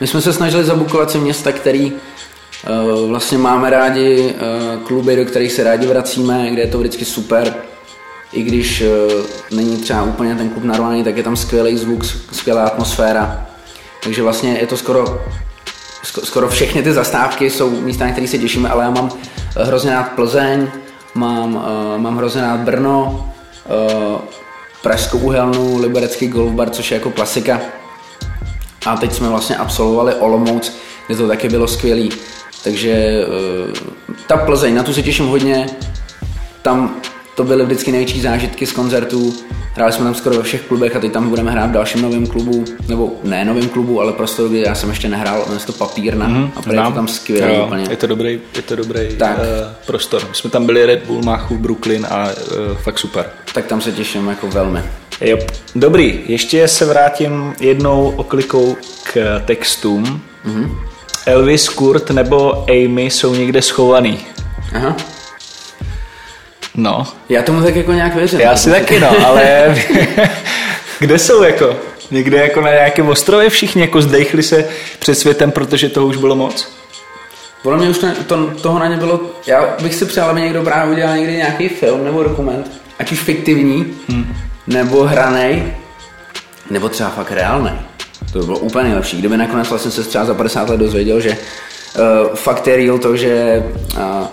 My 0.00 0.06
jsme 0.06 0.20
se 0.20 0.32
snažili 0.32 0.64
zabukovat 0.64 1.10
si 1.10 1.18
města, 1.18 1.52
který 1.52 1.92
eh, 1.92 2.68
vlastně 3.08 3.38
máme 3.38 3.70
rádi, 3.70 4.34
kluby, 4.84 5.16
do 5.16 5.24
kterých 5.24 5.52
se 5.52 5.64
rádi 5.64 5.86
vracíme, 5.86 6.50
kde 6.50 6.62
je 6.62 6.68
to 6.68 6.78
vždycky 6.78 7.04
super. 7.04 7.54
I 8.32 8.42
když 8.42 8.84
není 9.50 9.76
třeba 9.76 10.02
úplně 10.02 10.34
ten 10.34 10.48
klub 10.48 10.64
narvaný, 10.64 11.04
tak 11.04 11.16
je 11.16 11.22
tam 11.22 11.36
skvělý 11.36 11.76
zvuk, 11.76 12.04
skvělá 12.32 12.64
atmosféra. 12.64 13.46
Takže 14.02 14.22
vlastně 14.22 14.58
je 14.60 14.66
to 14.66 14.76
skoro 14.76 15.20
skoro 16.24 16.48
všechny 16.48 16.82
ty 16.82 16.92
zastávky 16.92 17.50
jsou 17.50 17.70
místa, 17.70 18.04
na 18.04 18.12
které 18.12 18.26
se 18.26 18.38
těšíme, 18.38 18.68
ale 18.68 18.84
já 18.84 18.90
mám 18.90 19.10
eh, 19.56 19.64
hrozně 19.64 19.90
rád 19.90 20.12
Plzeň, 20.12 20.68
mám, 21.14 21.64
mám 21.96 22.16
hrozně 22.16 22.40
rád 22.40 22.60
Brno, 22.60 23.26
Pražskou 24.82 25.18
uhelnu, 25.18 25.78
Liberecký 25.78 26.28
golf 26.28 26.52
bar, 26.52 26.70
což 26.70 26.90
je 26.90 26.94
jako 26.94 27.10
klasika. 27.10 27.60
A 28.86 28.96
teď 28.96 29.12
jsme 29.12 29.28
vlastně 29.28 29.56
absolvovali 29.56 30.14
Olomouc, 30.14 30.76
kde 31.06 31.16
to 31.16 31.28
taky 31.28 31.48
bylo 31.48 31.68
skvělý. 31.68 32.10
Takže 32.64 33.24
uh, 33.68 33.74
ta 34.26 34.36
Plzeň, 34.36 34.74
na 34.74 34.82
tu 34.82 34.92
se 34.92 35.02
těším 35.02 35.26
hodně. 35.26 35.66
Tam 36.62 36.96
to 37.34 37.44
byly 37.44 37.64
vždycky 37.64 37.92
největší 37.92 38.20
zážitky 38.20 38.66
z 38.66 38.72
koncertů. 38.72 39.34
Hráli 39.74 39.92
jsme 39.92 40.04
tam 40.04 40.14
skoro 40.14 40.36
ve 40.36 40.42
všech 40.42 40.62
klubech 40.62 40.96
a 40.96 41.00
teď 41.00 41.12
tam 41.12 41.28
budeme 41.28 41.50
hrát 41.50 41.66
v 41.66 41.72
dalším 41.72 42.02
novém 42.02 42.26
klubu, 42.26 42.64
nebo 42.88 43.12
ne 43.24 43.44
novém 43.44 43.68
klubu, 43.68 44.00
ale 44.00 44.12
prostě 44.12 44.42
kde 44.48 44.58
já 44.58 44.74
jsem 44.74 44.88
ještě 44.88 45.08
nehrál, 45.08 45.42
jmenuje 45.46 45.66
to 45.66 45.72
Papírna 45.72 46.28
mm-hmm, 46.28 46.50
a 46.56 46.72
je 46.72 46.90
to 46.90 46.94
tam 46.94 47.08
skvělé 47.08 47.62
úplně. 47.62 47.86
Je 47.90 47.96
to 47.96 48.06
dobrý, 48.06 48.40
je 48.56 48.62
to 48.62 48.76
dobrý 48.76 49.16
tak. 49.18 49.38
Uh, 49.38 49.44
prostor. 49.86 50.22
My 50.28 50.34
jsme 50.34 50.50
tam 50.50 50.66
byli 50.66 50.86
Red 50.86 51.04
Bull, 51.06 51.22
Machu, 51.22 51.58
Brooklyn 51.58 52.06
a 52.10 52.28
uh, 52.28 52.76
fakt 52.76 52.98
super. 52.98 53.30
Tak 53.54 53.66
tam 53.66 53.80
se 53.80 53.92
těším 53.92 54.28
jako 54.28 54.48
velmi. 54.48 54.82
Jo. 55.20 55.38
Dobrý, 55.74 56.20
ještě 56.26 56.68
se 56.68 56.84
vrátím 56.84 57.54
jednou 57.60 58.14
oklikou 58.16 58.76
k 59.02 59.40
textům. 59.44 60.22
Mm-hmm. 60.46 60.78
Elvis, 61.26 61.68
Kurt 61.68 62.10
nebo 62.10 62.64
Amy 62.70 63.02
jsou 63.02 63.34
někde 63.34 63.62
schovaný. 63.62 64.26
Aha. 64.74 64.96
No. 66.74 67.06
Já 67.28 67.42
tomu 67.42 67.62
tak 67.62 67.76
jako 67.76 67.92
nějak 67.92 68.14
věřím. 68.14 68.40
Já 68.40 68.56
si 68.56 68.70
taky 68.70 69.00
no, 69.00 69.26
ale 69.26 69.74
kde 70.98 71.18
jsou 71.18 71.42
jako? 71.42 71.76
Někde 72.10 72.36
jako 72.36 72.60
na 72.60 72.70
nějakém 72.70 73.08
ostrově 73.08 73.50
všichni 73.50 73.82
jako 73.82 74.02
zdechli 74.02 74.42
se 74.42 74.68
před 74.98 75.14
světem, 75.14 75.50
protože 75.50 75.88
toho 75.88 76.06
už 76.06 76.16
bylo 76.16 76.36
moc? 76.36 76.72
Podle 77.62 77.78
mě 77.78 77.88
už 77.88 77.98
to, 77.98 78.06
to, 78.26 78.46
toho 78.46 78.78
na 78.78 78.86
ně 78.86 78.96
bylo, 78.96 79.20
já 79.46 79.76
bych 79.82 79.94
si 79.94 80.04
přál, 80.04 80.30
aby 80.30 80.40
někdo 80.40 80.62
právě 80.62 80.92
udělal 80.92 81.16
někdy 81.16 81.36
nějaký 81.36 81.68
film 81.68 82.04
nebo 82.04 82.22
dokument, 82.22 82.70
ať 82.98 83.12
už 83.12 83.18
fiktivní, 83.20 83.86
hmm. 84.08 84.34
Nebo 84.72 85.04
hranej, 85.04 85.74
nebo 86.70 86.88
třeba 86.88 87.10
fakt 87.10 87.30
reálný. 87.30 87.70
To 88.32 88.38
by 88.38 88.44
bylo 88.44 88.58
úplně 88.58 88.84
nejlepší. 88.84 89.18
Kdyby 89.18 89.36
nakonec 89.36 89.68
vlastně 89.68 89.90
se 89.90 90.02
třeba 90.02 90.24
za 90.24 90.34
50 90.34 90.68
let 90.68 90.76
dozvěděl, 90.76 91.20
že 91.20 91.30
uh, 91.30 92.34
fakt 92.34 92.66
je 92.66 92.76
real 92.76 92.98
to, 92.98 93.16
že 93.16 93.62
uh, 93.96 94.26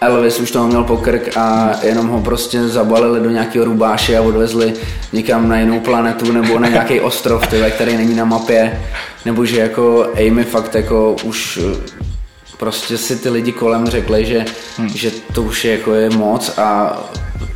Elvis 0.00 0.40
už 0.40 0.50
toho 0.50 0.68
měl 0.68 0.84
pokrk 0.84 1.36
a 1.36 1.70
jenom 1.82 2.08
ho 2.08 2.20
prostě 2.20 2.68
zabalili 2.68 3.20
do 3.20 3.30
nějakého 3.30 3.64
rubáše 3.64 4.18
a 4.18 4.22
odvezli 4.22 4.74
někam 5.12 5.48
na 5.48 5.58
jinou 5.58 5.80
planetu 5.80 6.32
nebo 6.32 6.58
na 6.58 6.68
nějaký 6.68 7.00
ostrov, 7.10 7.46
tyhle, 7.46 7.70
který 7.70 7.96
není 7.96 8.14
na 8.14 8.24
mapě. 8.24 8.82
Nebo 9.24 9.44
že 9.44 9.60
jako 9.60 10.06
Amy 10.18 10.44
fakt 10.44 10.74
jako 10.74 11.16
už 11.24 11.60
prostě 12.56 12.98
si 12.98 13.16
ty 13.16 13.28
lidi 13.28 13.52
kolem 13.52 13.86
řekli, 13.86 14.26
že, 14.26 14.44
hmm. 14.76 14.88
že 14.88 15.10
to 15.34 15.42
už 15.42 15.64
je 15.64 15.72
jako 15.72 15.94
je 15.94 16.10
moc 16.10 16.58
a 16.58 16.98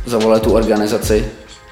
zavolali 0.05 0.41
tu 0.41 0.53
organizaci. 0.53 1.25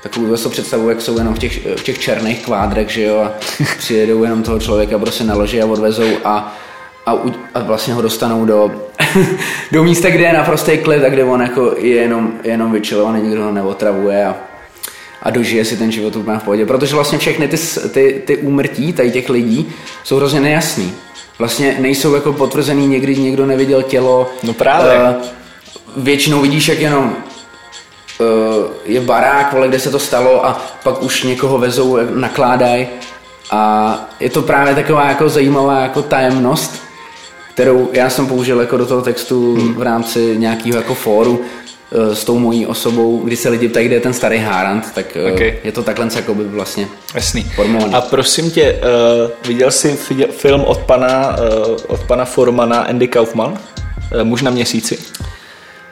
Takovou 0.03 0.37
to 0.37 0.49
představu, 0.49 0.89
jak 0.89 1.01
jsou 1.01 1.17
jenom 1.17 1.33
v 1.33 1.39
těch, 1.39 1.65
v 1.77 1.83
těch 1.83 1.99
černých 1.99 2.45
kvádrech, 2.45 2.89
že 2.89 3.03
jo, 3.03 3.19
a 3.19 3.31
přijedou 3.77 4.23
jenom 4.23 4.43
toho 4.43 4.59
člověka, 4.59 4.99
prostě 4.99 5.23
naloží 5.23 5.61
a 5.61 5.65
odvezou 5.65 6.09
a 6.23 6.57
a, 7.05 7.13
u, 7.13 7.33
a 7.53 7.59
vlastně 7.59 7.93
ho 7.93 8.01
dostanou 8.01 8.45
do, 8.45 8.71
do 9.71 9.83
místa, 9.83 10.09
kde 10.09 10.23
je 10.23 10.33
naprostý 10.33 10.77
klid 10.77 11.03
a 11.03 11.09
kde 11.09 11.23
on 11.23 11.41
jako 11.41 11.75
je 11.77 11.95
jenom, 11.95 12.33
je 12.43 12.51
jenom 12.51 12.71
vyčilovaný, 12.71 13.21
nikdo 13.21 13.43
ho 13.43 13.51
neotravuje 13.51 14.25
a, 14.25 14.35
a 15.23 15.29
dožije 15.29 15.65
si 15.65 15.77
ten 15.77 15.91
život 15.91 16.15
úplně 16.15 16.39
v 16.39 16.43
pohodě. 16.43 16.65
Protože 16.65 16.95
vlastně 16.95 17.17
všechny 17.17 17.47
ty, 17.47 17.57
ty, 17.89 18.21
ty 18.25 18.37
úmrtí 18.37 18.93
tady 18.93 19.11
těch 19.11 19.29
lidí 19.29 19.73
jsou 20.03 20.15
hrozně 20.15 20.39
nejasný. 20.39 20.93
Vlastně 21.39 21.75
nejsou 21.79 22.15
jako 22.15 22.33
potvrzený, 22.33 22.87
někdy 22.87 23.15
někdo 23.15 23.45
neviděl 23.45 23.83
tělo. 23.83 24.31
No 24.43 24.53
právě. 24.53 24.99
Uh, 24.99 25.25
většinou 25.97 26.41
vidíš, 26.41 26.67
jak 26.67 26.79
jenom 26.79 27.15
je 28.85 29.01
barák, 29.01 29.53
vole, 29.53 29.67
kde 29.67 29.79
se 29.79 29.89
to 29.89 29.99
stalo 29.99 30.45
a 30.45 30.61
pak 30.83 31.01
už 31.01 31.23
někoho 31.23 31.57
vezou, 31.57 31.97
nakládají. 32.13 32.87
A 33.51 34.09
je 34.19 34.29
to 34.29 34.41
právě 34.41 34.75
taková 34.75 35.09
jako 35.09 35.29
zajímavá 35.29 35.79
jako 35.79 36.01
tajemnost, 36.01 36.81
kterou 37.53 37.89
já 37.93 38.09
jsem 38.09 38.27
použil 38.27 38.59
jako 38.61 38.77
do 38.77 38.85
toho 38.85 39.01
textu 39.01 39.55
hmm. 39.55 39.73
v 39.73 39.81
rámci 39.81 40.35
nějakého 40.37 40.77
jako 40.77 40.93
fóru 40.95 41.41
eh, 41.91 42.15
s 42.15 42.23
tou 42.23 42.39
mojí 42.39 42.65
osobou, 42.65 43.21
kdy 43.23 43.35
se 43.35 43.49
lidi 43.49 43.69
ptají, 43.69 43.87
kde 43.87 43.95
je 43.95 44.01
ten 44.01 44.13
starý 44.13 44.37
Harand, 44.37 44.91
tak 44.95 45.17
eh, 45.17 45.31
okay. 45.31 45.59
je 45.63 45.71
to 45.71 45.83
takhle 45.83 46.07
jako 46.15 46.35
by 46.35 46.43
vlastně 46.43 46.87
Jasný. 47.15 47.43
formovaný. 47.55 47.93
A 47.93 48.01
prosím 48.01 48.51
tě, 48.51 48.79
viděl 49.47 49.71
jsi 49.71 49.97
film 50.31 50.61
od 50.61 50.77
pana, 50.77 51.35
od 51.87 51.99
pana 52.03 52.25
Formana 52.25 52.81
Andy 52.81 53.07
Kaufman? 53.07 53.57
eh, 54.11 54.23
Muž 54.23 54.41
na 54.41 54.51
měsíci? 54.51 54.97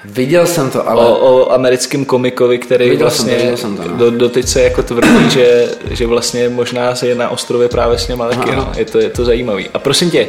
Viděl 0.06 0.48
jsem 0.48 0.70
to, 0.70 0.90
ale... 0.90 1.06
O, 1.06 1.16
o 1.16 1.52
americkém 1.52 2.06
komikovi, 2.06 2.58
který 2.58 2.90
viděl 2.90 3.08
vlastně 3.08 3.40
jsem 3.40 3.52
to, 3.52 3.58
jsem 3.58 3.78
to, 3.78 3.88
no. 3.88 3.98
do, 3.98 4.12
doteď 4.12 4.48
se 4.48 4.62
jako 4.62 4.84
tvrdí, 4.84 5.30
že, 5.30 5.70
že 5.92 6.08
vlastně 6.08 6.50
možná 6.50 6.96
se 6.96 7.08
je 7.08 7.16
na 7.16 7.30
ostrově 7.30 7.70
právě 7.70 7.98
s 7.98 8.08
něma 8.08 8.30
taky, 8.30 8.56
no. 8.56 8.72
je, 8.78 8.86
to, 8.86 9.00
je 9.00 9.10
to 9.10 9.26
zajímavý. 9.26 9.70
A 9.74 9.80
prosím 9.80 10.12
tě, 10.12 10.28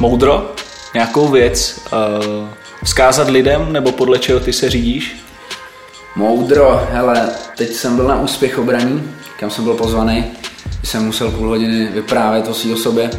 moudro, 0.00 0.52
nějakou 0.94 1.28
věc 1.28 1.80
uh, 1.92 2.48
vzkázat 2.84 3.28
lidem, 3.28 3.72
nebo 3.72 3.92
podle 3.92 4.18
čeho 4.18 4.40
ty 4.40 4.52
se 4.52 4.70
řídíš? 4.70 5.16
Moudro, 6.16 6.86
hele, 6.90 7.30
teď 7.56 7.72
jsem 7.72 7.96
byl 7.96 8.08
na 8.08 8.20
úspěch 8.20 8.58
obraní, 8.58 9.10
kam 9.40 9.50
jsem 9.50 9.64
byl 9.64 9.74
pozvaný, 9.74 10.24
jsem 10.84 11.04
musel 11.04 11.30
půl 11.30 11.48
hodiny 11.48 11.88
vyprávět 11.94 12.48
o 12.48 12.54
svý 12.54 12.72
osobě. 12.72 13.10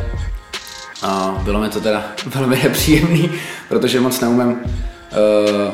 A 1.01 1.41
bylo 1.43 1.59
mi 1.59 1.69
to 1.69 1.81
teda 1.81 2.03
velmi 2.25 2.59
nepříjemný, 2.63 3.31
protože 3.69 3.99
moc 3.99 4.19
neumím 4.19 4.57
uh, 5.11 5.73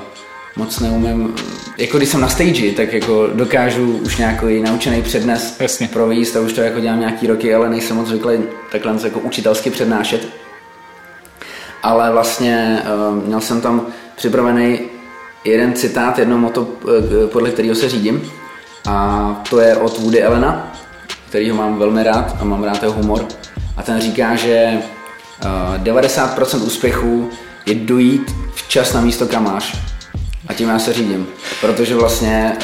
moc 0.55 0.79
neumím, 0.79 1.35
jako 1.77 1.97
když 1.97 2.09
jsem 2.09 2.21
na 2.21 2.27
stage, 2.27 2.71
tak 2.71 2.93
jako 2.93 3.27
dokážu 3.33 3.97
už 3.97 4.17
nějaký 4.17 4.61
naučený 4.61 5.01
přednes 5.01 5.59
Jasně. 5.59 5.87
províst 5.87 6.35
a 6.35 6.39
už 6.39 6.53
to 6.53 6.61
jako 6.61 6.79
dělám 6.79 6.99
nějaký 6.99 7.27
roky, 7.27 7.55
ale 7.55 7.69
nejsem 7.69 7.97
moc 7.97 8.07
zvyklý 8.07 8.37
takhle 8.71 8.95
jako 9.03 9.19
učitelsky 9.19 9.69
přednášet. 9.69 10.27
Ale 11.83 12.11
vlastně 12.11 12.81
uh, 13.09 13.23
měl 13.23 13.41
jsem 13.41 13.61
tam 13.61 13.87
připravený 14.15 14.79
jeden 15.43 15.73
citát, 15.73 16.19
jedno 16.19 16.37
moto, 16.37 16.61
uh, 16.61 17.27
podle 17.31 17.49
kterého 17.49 17.75
se 17.75 17.89
řídím 17.89 18.31
a 18.87 19.43
to 19.49 19.59
je 19.59 19.75
od 19.75 19.99
Woody 19.99 20.21
Elena, 20.21 20.73
kterýho 21.29 21.55
mám 21.55 21.79
velmi 21.79 22.03
rád 22.03 22.37
a 22.39 22.43
mám 22.43 22.63
rád 22.63 22.83
jeho 22.83 22.93
humor. 22.93 23.25
A 23.77 23.83
ten 23.83 24.01
říká, 24.01 24.35
že 24.35 24.81
uh, 25.77 25.83
90% 25.83 26.65
úspěchů 26.65 27.29
je 27.65 27.75
dojít 27.75 28.35
včas 28.53 28.93
na 28.93 29.01
místo, 29.01 29.25
kam 29.25 29.43
máš. 29.43 29.77
A 30.47 30.53
tím 30.53 30.69
já 30.69 30.79
se 30.79 30.93
řídím, 30.93 31.27
protože 31.61 31.95
vlastně 31.95 32.57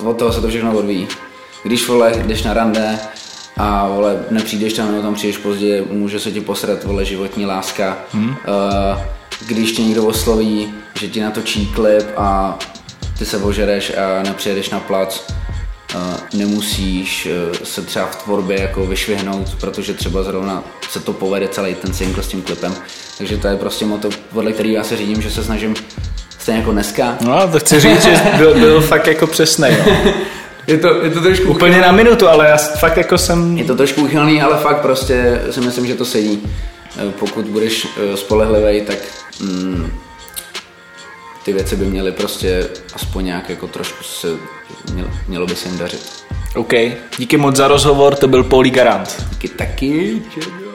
uh, 0.00 0.08
od 0.08 0.18
toho 0.18 0.32
se 0.32 0.40
to 0.40 0.48
všechno 0.48 0.78
odvíjí. 0.78 1.08
Když 1.62 1.88
vole, 1.88 2.12
jdeš 2.26 2.42
na 2.42 2.54
rande 2.54 2.98
a 3.56 3.88
vole, 3.88 4.24
nepřijdeš 4.30 4.72
tam, 4.72 4.90
nebo 4.90 5.02
tam 5.02 5.14
přijdeš 5.14 5.38
pozdě, 5.38 5.84
může 5.90 6.20
se 6.20 6.30
ti 6.30 6.40
posrat 6.40 6.84
vole 6.84 7.04
životní 7.04 7.46
láska. 7.46 7.98
Hmm. 8.12 8.28
Uh, 8.28 8.36
když 9.46 9.72
tě 9.72 9.82
někdo 9.82 10.04
osloví, 10.04 10.74
že 10.94 11.08
ti 11.08 11.20
natočí 11.20 11.66
klip 11.66 12.06
a 12.16 12.58
ty 13.18 13.26
se 13.26 13.36
ožereš 13.36 13.92
a 13.96 14.22
nepřijedeš 14.22 14.70
na 14.70 14.80
plac, 14.80 15.22
nemusíš 16.34 17.26
e, 17.26 17.66
se 17.66 17.82
třeba 17.82 18.06
v 18.06 18.16
tvorbě 18.16 18.60
jako 18.60 18.86
vyšvihnout, 18.86 19.54
protože 19.60 19.94
třeba 19.94 20.22
zrovna 20.22 20.64
se 20.90 21.00
to 21.00 21.12
povede 21.12 21.48
celý 21.48 21.74
ten 21.74 21.92
single 21.94 22.22
s 22.22 22.28
tím 22.28 22.42
klipem. 22.42 22.74
Takže 23.18 23.36
to 23.36 23.48
je 23.48 23.56
prostě 23.56 23.84
moto, 23.86 24.08
podle 24.32 24.52
který 24.52 24.72
já 24.72 24.84
se 24.84 24.96
řídím, 24.96 25.22
že 25.22 25.30
se 25.30 25.44
snažím 25.44 25.74
stejně 26.38 26.58
jako 26.60 26.72
dneska. 26.72 27.16
No, 27.20 27.48
to 27.52 27.58
chci 27.58 27.80
říct, 27.80 28.02
že 28.02 28.22
byl, 28.38 28.54
byl 28.54 28.80
fakt 28.92 29.06
jako 29.06 29.26
přesný. 29.26 29.68
No. 29.86 30.12
Je 30.66 30.78
to, 30.78 31.04
je 31.04 31.10
to 31.10 31.20
trošku 31.20 31.48
Úplně 31.50 31.70
uchylný. 31.70 31.86
na 31.86 31.92
minutu, 31.92 32.28
ale 32.28 32.48
já 32.48 32.56
fakt 32.56 32.96
jako 32.96 33.18
jsem... 33.18 33.58
Je 33.58 33.64
to 33.64 33.76
trošku 33.76 34.02
uchylný, 34.02 34.42
ale 34.42 34.56
fakt 34.56 34.80
prostě 34.80 35.42
si 35.50 35.60
myslím, 35.60 35.86
že 35.86 35.94
to 35.94 36.04
sedí. 36.04 36.42
E, 37.08 37.10
pokud 37.10 37.44
budeš 37.44 37.86
e, 37.86 38.16
spolehlivý, 38.16 38.80
tak 38.80 38.98
mm, 39.40 39.90
ty 41.44 41.52
věci 41.52 41.76
by 41.76 41.84
měly 41.84 42.12
prostě 42.12 42.68
aspoň 42.94 43.24
nějak 43.24 43.48
jako 43.50 43.66
trošku 43.66 44.04
se, 44.04 44.28
mělo, 44.92 45.08
mělo 45.28 45.46
by 45.46 45.56
se 45.56 45.68
jim 45.68 45.78
dařit. 45.78 46.24
OK, 46.56 46.72
díky 47.18 47.36
moc 47.36 47.56
za 47.56 47.68
rozhovor, 47.68 48.14
to 48.14 48.28
byl 48.28 48.44
Poli 48.44 48.70
Garant. 48.70 49.26
Díky 49.30 49.48
taky, 49.48 50.22
čau. 50.34 50.69